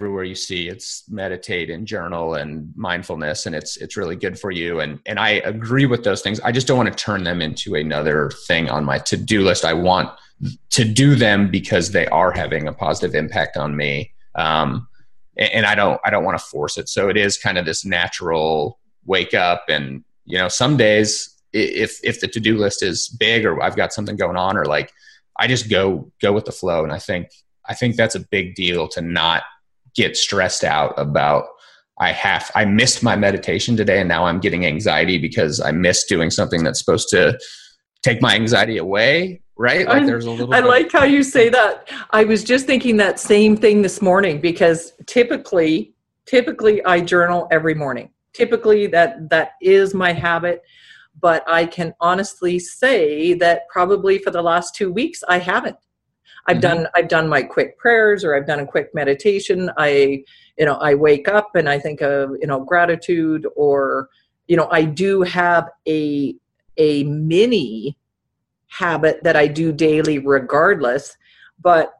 [0.00, 0.68] everywhere you see.
[0.68, 4.80] It's meditate and journal and mindfulness, and it's it's really good for you.
[4.80, 6.40] And and I agree with those things.
[6.40, 9.64] I just don't want to turn them into another thing on my to do list.
[9.64, 10.10] I want
[10.70, 14.12] to do them because they are having a positive impact on me.
[14.34, 14.88] Um,
[15.36, 16.88] and I don't I don't want to force it.
[16.88, 21.98] So it is kind of this natural wake up and you know some days if
[22.02, 24.92] if the to-do list is big or I've got something going on or like
[25.38, 27.28] I just go go with the flow and I think
[27.66, 29.42] I think that's a big deal to not
[29.94, 31.44] get stressed out about
[31.98, 36.08] I have I missed my meditation today and now I'm getting anxiety because I missed
[36.08, 37.38] doing something that's supposed to
[38.02, 39.86] take my anxiety away right?
[39.86, 40.52] Like there's a little.
[40.52, 41.88] I like how you say that.
[42.10, 45.94] I was just thinking that same thing this morning because typically,
[46.26, 48.10] typically I journal every morning.
[48.34, 50.62] Typically, that that is my habit.
[51.20, 55.76] But I can honestly say that probably for the last two weeks I haven't.
[56.48, 56.82] I've mm-hmm.
[56.82, 59.70] done I've done my quick prayers or I've done a quick meditation.
[59.78, 60.24] I
[60.58, 64.08] you know I wake up and I think of you know gratitude or
[64.48, 66.34] you know I do have a
[66.78, 67.96] a mini
[68.72, 71.16] habit that I do daily regardless.
[71.60, 71.92] But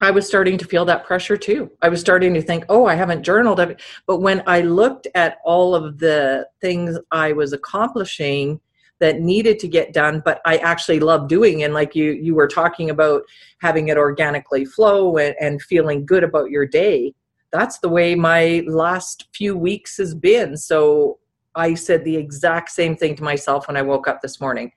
[0.00, 1.70] I was starting to feel that pressure too.
[1.80, 3.76] I was starting to think, oh, I haven't journaled.
[4.06, 8.60] But when I looked at all of the things I was accomplishing
[9.00, 12.46] that needed to get done, but I actually love doing, and like you you were
[12.46, 13.22] talking about
[13.60, 17.14] having it organically flow and, and feeling good about your day.
[17.50, 20.56] That's the way my last few weeks has been.
[20.56, 21.18] So
[21.54, 24.72] I said the exact same thing to myself when I woke up this morning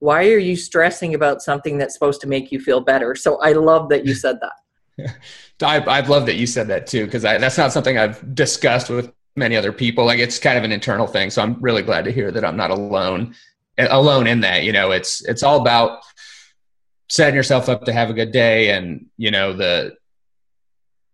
[0.00, 3.14] why are you stressing about something that's supposed to make you feel better?
[3.14, 5.16] So i love that you said that.
[5.62, 9.12] I, I love that you said that too because that's not something i've discussed with
[9.36, 10.04] many other people.
[10.04, 12.56] Like it's kind of an internal thing so i'm really glad to hear that i'm
[12.56, 13.34] not alone
[13.78, 14.90] alone in that you know?
[14.90, 16.00] It's it's all about
[17.08, 19.96] setting yourself up to have a good day and you know the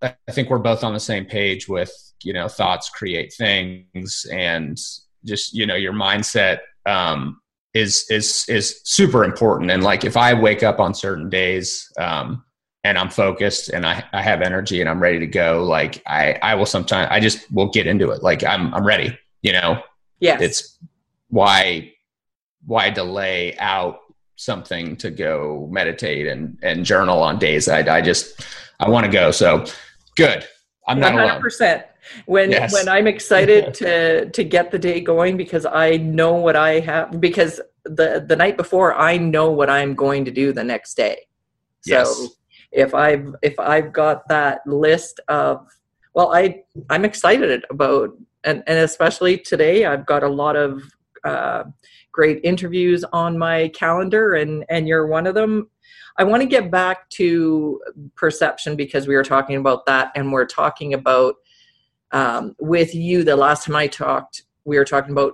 [0.03, 4.78] i think we're both on the same page with you know thoughts create things and
[5.24, 7.41] just you know your mindset um
[7.74, 9.70] is is is super important.
[9.70, 12.44] And like if I wake up on certain days um,
[12.84, 16.38] and I'm focused and I, I have energy and I'm ready to go, like I
[16.40, 18.22] I will sometimes I just will get into it.
[18.22, 19.18] Like I'm I'm ready.
[19.42, 19.82] You know.
[20.20, 20.38] Yeah.
[20.40, 20.78] It's
[21.28, 21.92] why
[22.64, 24.00] why delay out
[24.36, 28.46] something to go meditate and and journal on days I I just
[28.78, 29.32] I want to go.
[29.32, 29.64] So
[30.16, 30.46] good.
[30.87, 31.61] I'm not 100%.
[31.61, 31.85] alone
[32.26, 32.72] when yes.
[32.72, 37.20] when i'm excited to to get the day going because i know what i have
[37.20, 41.16] because the the night before i know what i'm going to do the next day
[41.80, 42.28] so yes.
[42.72, 45.66] if i've if i've got that list of
[46.14, 48.11] well i i'm excited about
[48.45, 50.82] and and especially today i've got a lot of
[51.24, 51.64] uh,
[52.12, 55.68] great interviews on my calendar and and you're one of them
[56.16, 57.80] I want to get back to
[58.14, 61.37] perception because we were talking about that and we're talking about
[62.12, 65.32] um, with you the last time I talked, we were talking about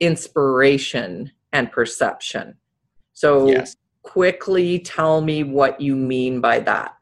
[0.00, 2.56] inspiration and perception.
[3.12, 3.76] So, yes.
[4.02, 6.96] quickly tell me what you mean by that.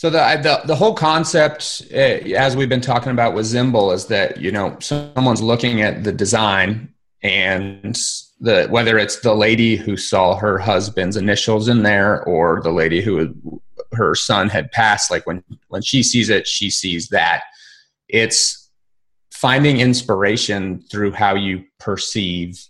[0.00, 4.06] So the, the the whole concept, uh, as we've been talking about with Zymbol, is
[4.06, 7.94] that you know someone's looking at the design and
[8.40, 13.00] the whether it's the lady who saw her husband's initials in there or the lady
[13.00, 13.34] who
[13.92, 17.42] her son had passed like when when she sees it she sees that
[18.08, 18.60] it's
[19.40, 22.62] finding inspiration through how you perceive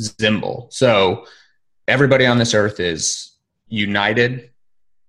[0.00, 0.72] Zymbol.
[0.72, 1.26] So
[1.86, 3.32] everybody on this earth is
[3.68, 4.50] united,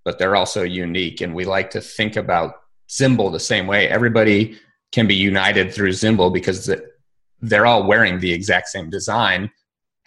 [0.03, 1.21] but they're also unique.
[1.21, 2.55] And we like to think about
[2.89, 3.87] Zymbol the same way.
[3.87, 4.59] Everybody
[4.91, 6.69] can be united through Zymbol because
[7.41, 9.49] they're all wearing the exact same design.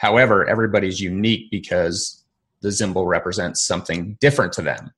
[0.02, 2.24] However, everybody's unique because
[2.60, 4.92] the Zymbol represents something different to them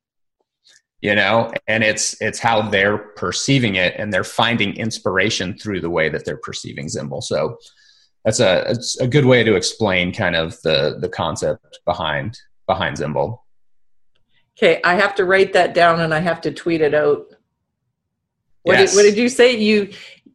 [1.05, 5.91] you know and it's it's how they're perceiving it and they're finding inspiration through the
[5.91, 7.23] way that they're perceiving Zymbol.
[7.23, 7.59] So
[8.25, 12.97] that's a it's a good way to explain kind of the the concept behind behind
[12.97, 13.41] Zymbol.
[14.57, 17.27] Okay, I have to write that down and I have to tweet it out.
[18.63, 18.93] What, yes.
[18.93, 19.55] did, what did you say?
[19.59, 19.93] You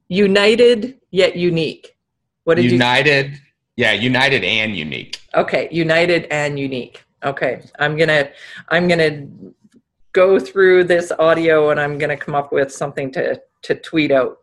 [0.07, 1.97] united yet unique.
[2.43, 3.37] What did united, you
[3.79, 5.21] Yeah, united and unique.
[5.35, 7.01] Okay, united and unique.
[7.23, 8.29] Okay, I'm gonna
[8.67, 9.25] I'm gonna
[10.11, 14.39] go through this audio and I'm gonna come up with something to to tweet out.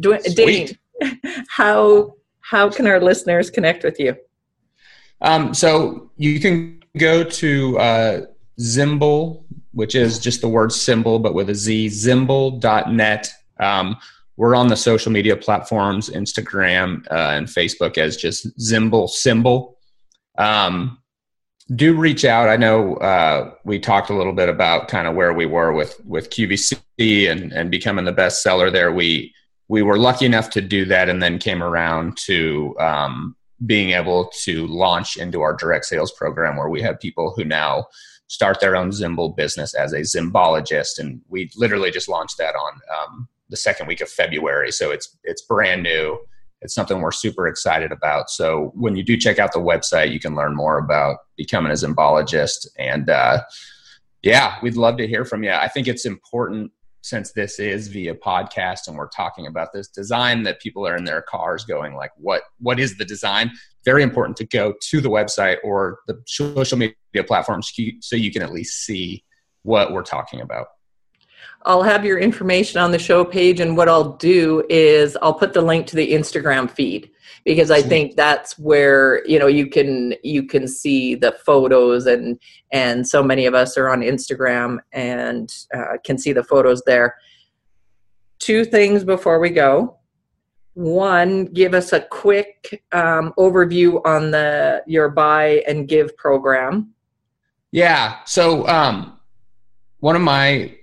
[0.00, 0.76] Do, Dane,
[1.48, 4.16] how how can our listeners connect with you?
[5.20, 8.20] Um, so you can go to uh,
[8.58, 13.30] Zymbol, which is just the word symbol, but with a Z, zymbol.net.
[13.60, 13.96] Um,
[14.36, 19.78] we're on the social media platforms, Instagram uh, and Facebook as just Zymbol Symbol.
[20.38, 20.98] Um,
[21.74, 22.48] do reach out.
[22.48, 26.00] I know uh, we talked a little bit about kind of where we were with
[26.04, 28.92] with QVC and and becoming the best seller there.
[28.92, 29.34] We
[29.68, 34.30] we were lucky enough to do that, and then came around to um, being able
[34.42, 37.86] to launch into our direct sales program, where we have people who now
[38.26, 42.72] start their own Zymbol business as a Zimbologist, and we literally just launched that on
[42.98, 44.72] um, the second week of February.
[44.72, 46.18] So it's it's brand new
[46.62, 48.30] it's something we're super excited about.
[48.30, 51.74] So when you do check out the website, you can learn more about becoming a
[51.74, 52.66] zymbologist.
[52.78, 53.42] And uh,
[54.22, 55.50] yeah, we'd love to hear from you.
[55.50, 56.70] I think it's important
[57.02, 61.04] since this is via podcast and we're talking about this design that people are in
[61.04, 63.50] their cars going like what what is the design
[63.84, 66.94] very important to go to the website or the social media
[67.26, 69.24] platforms so you can at least see
[69.64, 70.68] what we're talking about
[71.64, 75.52] I'll have your information on the show page, and what I'll do is I'll put
[75.52, 77.10] the link to the Instagram feed
[77.44, 82.38] because I think that's where you know you can you can see the photos and
[82.72, 87.16] and so many of us are on Instagram and uh, can see the photos there.
[88.38, 89.98] Two things before we go.
[90.74, 96.94] One, give us a quick um, overview on the your buy and give program.
[97.72, 98.18] Yeah.
[98.24, 99.18] So um,
[100.00, 100.76] one of my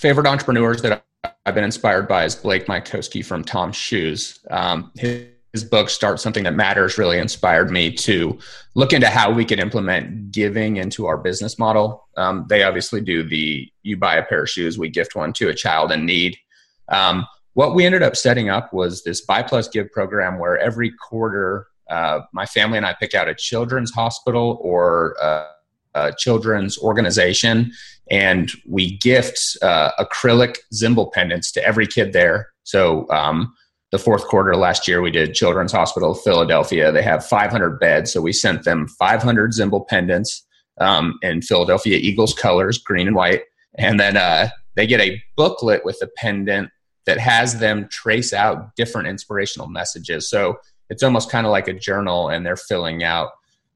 [0.00, 1.04] favorite entrepreneurs that
[1.44, 4.38] I've been inspired by is Blake Mycoskie from Tom Shoes.
[4.50, 8.38] Um, his, his, book, Start Something That Matters, really inspired me to
[8.74, 12.08] look into how we could implement giving into our business model.
[12.16, 15.50] Um, they obviously do the you buy a pair of shoes, we gift one to
[15.50, 16.38] a child in need.
[16.88, 20.92] Um, what we ended up setting up was this Buy Plus Give program where every
[20.92, 25.46] quarter, uh, my family and I pick out a children's hospital or uh,
[25.94, 27.72] a children's organization
[28.10, 32.48] and we gift uh, acrylic Zymbol pendants to every kid there.
[32.64, 33.54] So um,
[33.92, 36.92] the fourth quarter last year, we did Children's Hospital of Philadelphia.
[36.92, 40.44] They have 500 beds, so we sent them 500 Zymbol pendants
[40.80, 43.42] um, in Philadelphia Eagles colors, green and white,
[43.78, 46.70] and then uh, they get a booklet with a pendant
[47.06, 50.28] that has them trace out different inspirational messages.
[50.28, 50.58] So
[50.88, 53.30] it's almost kind of like a journal, and they're filling out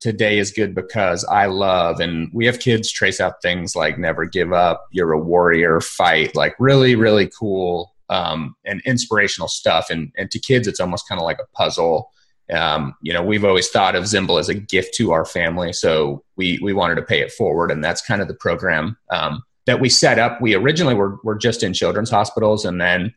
[0.05, 4.26] today is good because I love, and we have kids trace out things like never
[4.26, 9.88] give up, you're a warrior, fight, like really, really cool um, and inspirational stuff.
[9.88, 12.11] And, and to kids, it's almost kind of like a puzzle.
[12.52, 16.22] Um, you know, we've always thought of Zymbol as a gift to our family, so
[16.36, 19.80] we we wanted to pay it forward, and that's kind of the program um, that
[19.80, 20.42] we set up.
[20.42, 23.14] We originally were were just in children's hospitals, and then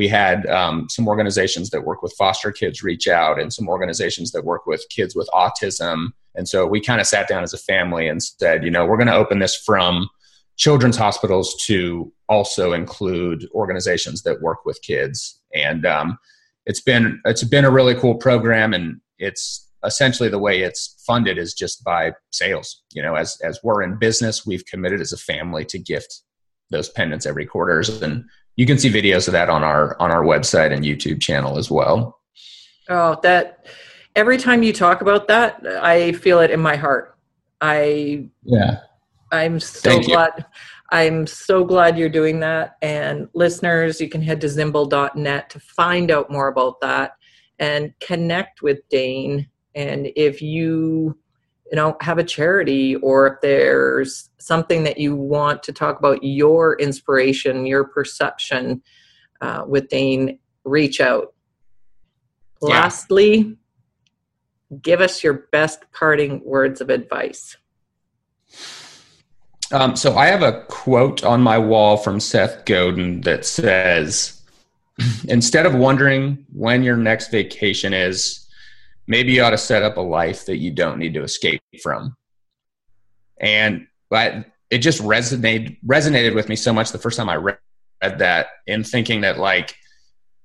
[0.00, 4.32] we had um, some organizations that work with foster kids reach out, and some organizations
[4.32, 7.58] that work with kids with autism and so we kind of sat down as a
[7.58, 10.08] family and said, you know, we're going to open this from
[10.56, 15.40] children's hospitals to also include organizations that work with kids.
[15.54, 16.18] And um,
[16.66, 21.38] it's been it's been a really cool program, and it's essentially the way it's funded
[21.38, 22.82] is just by sales.
[22.92, 26.22] You know, as as we're in business, we've committed as a family to gift
[26.70, 28.24] those pendants every quarters, and
[28.60, 31.70] you can see videos of that on our on our website and YouTube channel as
[31.70, 32.20] well.
[32.90, 33.64] Oh, that
[34.14, 37.16] every time you talk about that, I feel it in my heart.
[37.62, 38.80] I yeah.
[39.32, 40.32] I'm so Thank glad.
[40.36, 40.44] You.
[40.90, 42.76] I'm so glad you're doing that.
[42.82, 47.12] And listeners, you can head to zymbol.net to find out more about that
[47.60, 49.48] and connect with Dane.
[49.74, 51.16] And if you,
[51.70, 56.22] you know, have a charity or if there's something that you want to talk about
[56.22, 58.82] your inspiration, your perception
[59.40, 61.32] uh, with Dane, reach out.
[62.60, 62.70] Yeah.
[62.70, 63.56] Lastly,
[64.82, 67.56] give us your best parting words of advice.
[69.72, 74.42] Um, so I have a quote on my wall from Seth Godin that says,
[75.28, 78.39] instead of wondering when your next vacation is,
[79.10, 82.16] maybe you ought to set up a life that you don't need to escape from.
[83.40, 87.58] And but it just resonated resonated with me so much the first time I read,
[88.00, 89.74] that in thinking that like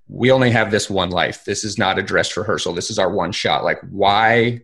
[0.07, 1.45] we only have this one life.
[1.45, 2.73] This is not a dress rehearsal.
[2.73, 3.63] This is our one shot.
[3.63, 4.61] Like, why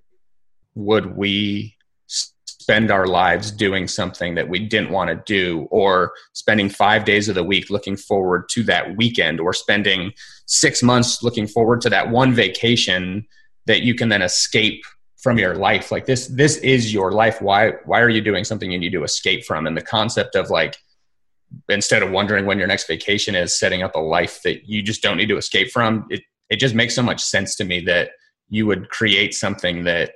[0.76, 1.76] would we
[2.08, 7.30] spend our lives doing something that we didn't want to do, or spending five days
[7.30, 10.12] of the week looking forward to that weekend, or spending
[10.48, 13.28] six months looking forward to that one vacation
[13.72, 14.84] that you can then escape
[15.18, 15.92] from your life.
[15.92, 17.42] Like this this is your life.
[17.42, 19.68] Why why are you doing something you need to escape from?
[19.68, 20.78] And the concept of like
[21.70, 25.02] instead of wondering when your next vacation is setting up a life that you just
[25.02, 28.12] don't need to escape from it it just makes so much sense to me that
[28.50, 30.12] you would create something that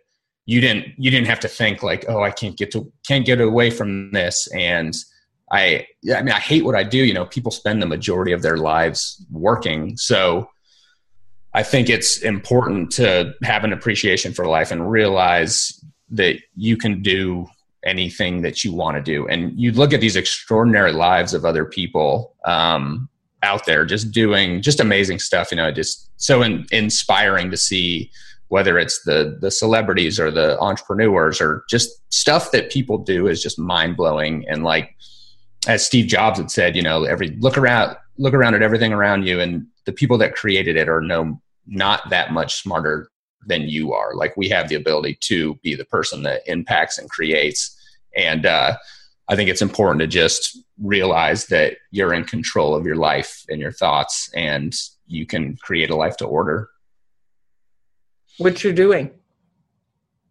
[0.46, 3.42] you didn't you didn't have to think like oh i can't get to can't get
[3.42, 4.48] away from this.
[4.54, 4.96] And
[5.52, 6.98] i i mean i hate what i do.
[6.98, 9.98] You know people spend the majority of their lives working.
[9.98, 10.50] So
[11.56, 17.02] I think it's important to have an appreciation for life and realize that you can
[17.02, 17.48] do
[17.86, 19.26] anything that you want to do.
[19.30, 23.08] And you look at these extraordinary lives of other people um,
[23.42, 25.50] out there just doing just amazing stuff.
[25.50, 28.12] You know, just so in, inspiring to see
[28.50, 33.42] whether it's the the celebrities or the entrepreneurs or just stuff that people do is
[33.42, 34.46] just mind blowing.
[34.50, 34.94] And like
[35.70, 39.26] as Steve Jobs had said, you know, every look around look around at everything around
[39.26, 43.10] you and the people that created it are no not that much smarter
[43.46, 44.16] than you are.
[44.16, 47.76] Like we have the ability to be the person that impacts and creates.
[48.16, 48.78] And uh,
[49.28, 53.60] I think it's important to just realize that you're in control of your life and
[53.60, 54.74] your thoughts, and
[55.08, 56.70] you can create a life to order.
[58.38, 59.12] What you're doing?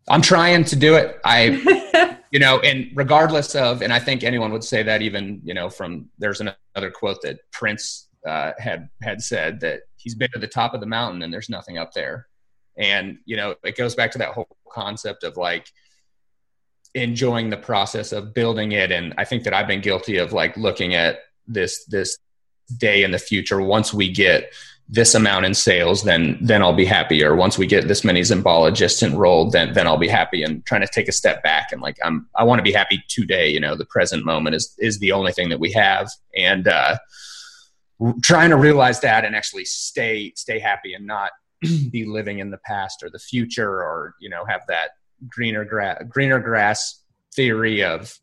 [0.08, 1.18] I'm trying to do it.
[1.24, 5.54] I, you know, and regardless of, and I think anyone would say that even, you
[5.54, 10.38] know, from there's another quote that Prince uh, had had said that he's been to
[10.38, 12.28] the top of the mountain and there's nothing up there.
[12.76, 15.66] And you know it goes back to that whole concept of like
[16.94, 18.92] enjoying the process of building it.
[18.92, 22.18] And i think that i've been guilty of like looking at this this
[22.76, 23.60] day in the future.
[23.60, 24.52] Once we get
[24.86, 27.24] this amount in sales then then i'll be happy.
[27.24, 30.42] Or once we get this many zymbologists enrolled then then i'll be happy.
[30.42, 33.02] And trying to take a step back and like i'm i want to be happy
[33.08, 36.10] today you know the present moment is is the only thing that we have.
[36.36, 36.98] And uh
[38.22, 41.30] trying to realize that and actually stay stay happy and not
[41.90, 44.90] be living in the past or the future or you know have that
[45.28, 47.02] greener grass greener grass
[47.34, 48.18] theory of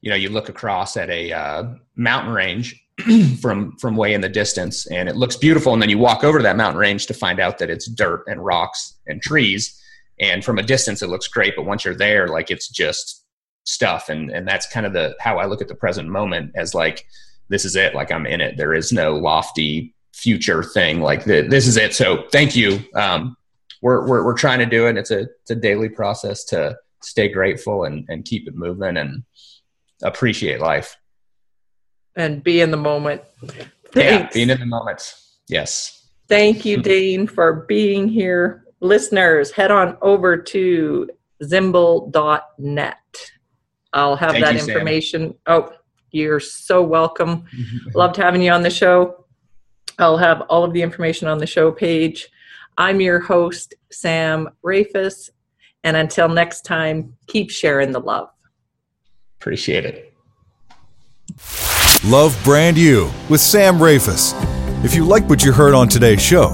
[0.00, 1.64] you know you look across at a uh,
[1.96, 2.82] mountain range
[3.40, 6.38] from from way in the distance and it looks beautiful and then you walk over
[6.38, 9.80] to that mountain range to find out that it's dirt and rocks and trees
[10.18, 13.24] and from a distance it looks great but once you're there like it's just
[13.64, 16.74] stuff and and that's kind of the how I look at the present moment as
[16.74, 17.06] like
[17.48, 17.94] this is it.
[17.94, 18.56] Like I'm in it.
[18.56, 21.00] There is no lofty future thing.
[21.00, 21.94] Like the, this is it.
[21.94, 22.80] So thank you.
[22.94, 23.36] Um,
[23.82, 24.96] we're, we're, we're trying to do it.
[24.96, 29.24] It's a, it's a daily process to stay grateful and, and keep it moving and
[30.02, 30.96] appreciate life.
[32.16, 33.22] And be in the moment.
[33.42, 33.64] Thanks.
[33.94, 35.14] Yeah, being in the moment.
[35.48, 36.08] Yes.
[36.28, 38.64] Thank you, Dean, for being here.
[38.80, 41.08] Listeners, head on over to
[41.42, 42.96] zymbol.net.
[43.92, 45.22] I'll have Thank that you, information.
[45.28, 45.34] Sam.
[45.46, 45.70] Oh,
[46.16, 47.42] you're so welcome.
[47.42, 47.96] Mm-hmm.
[47.96, 49.24] Loved having you on the show.
[49.98, 52.28] I'll have all of the information on the show page.
[52.78, 55.30] I'm your host, Sam Rafoss.
[55.84, 58.28] And until next time, keep sharing the love.
[59.40, 60.12] Appreciate it.
[62.04, 64.34] Love Brand You with Sam Rafoss.
[64.84, 66.50] If you like what you heard on today's show,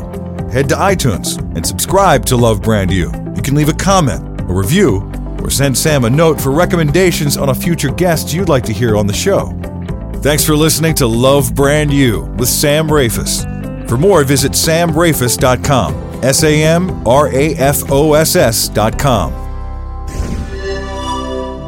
[0.50, 3.12] head to iTunes and subscribe to Love Brand You.
[3.34, 5.11] You can leave a comment, a review,
[5.42, 8.96] or send Sam a note for recommendations on a future guest you'd like to hear
[8.96, 9.46] on the show.
[10.22, 13.88] Thanks for listening to Love Brand You with Sam Rafoss.
[13.88, 15.94] For more, visit samrafoss.com.
[16.22, 19.32] S A M R A F O S S.com.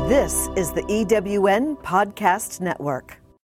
[0.09, 3.24] This is the EWN Podcast Network.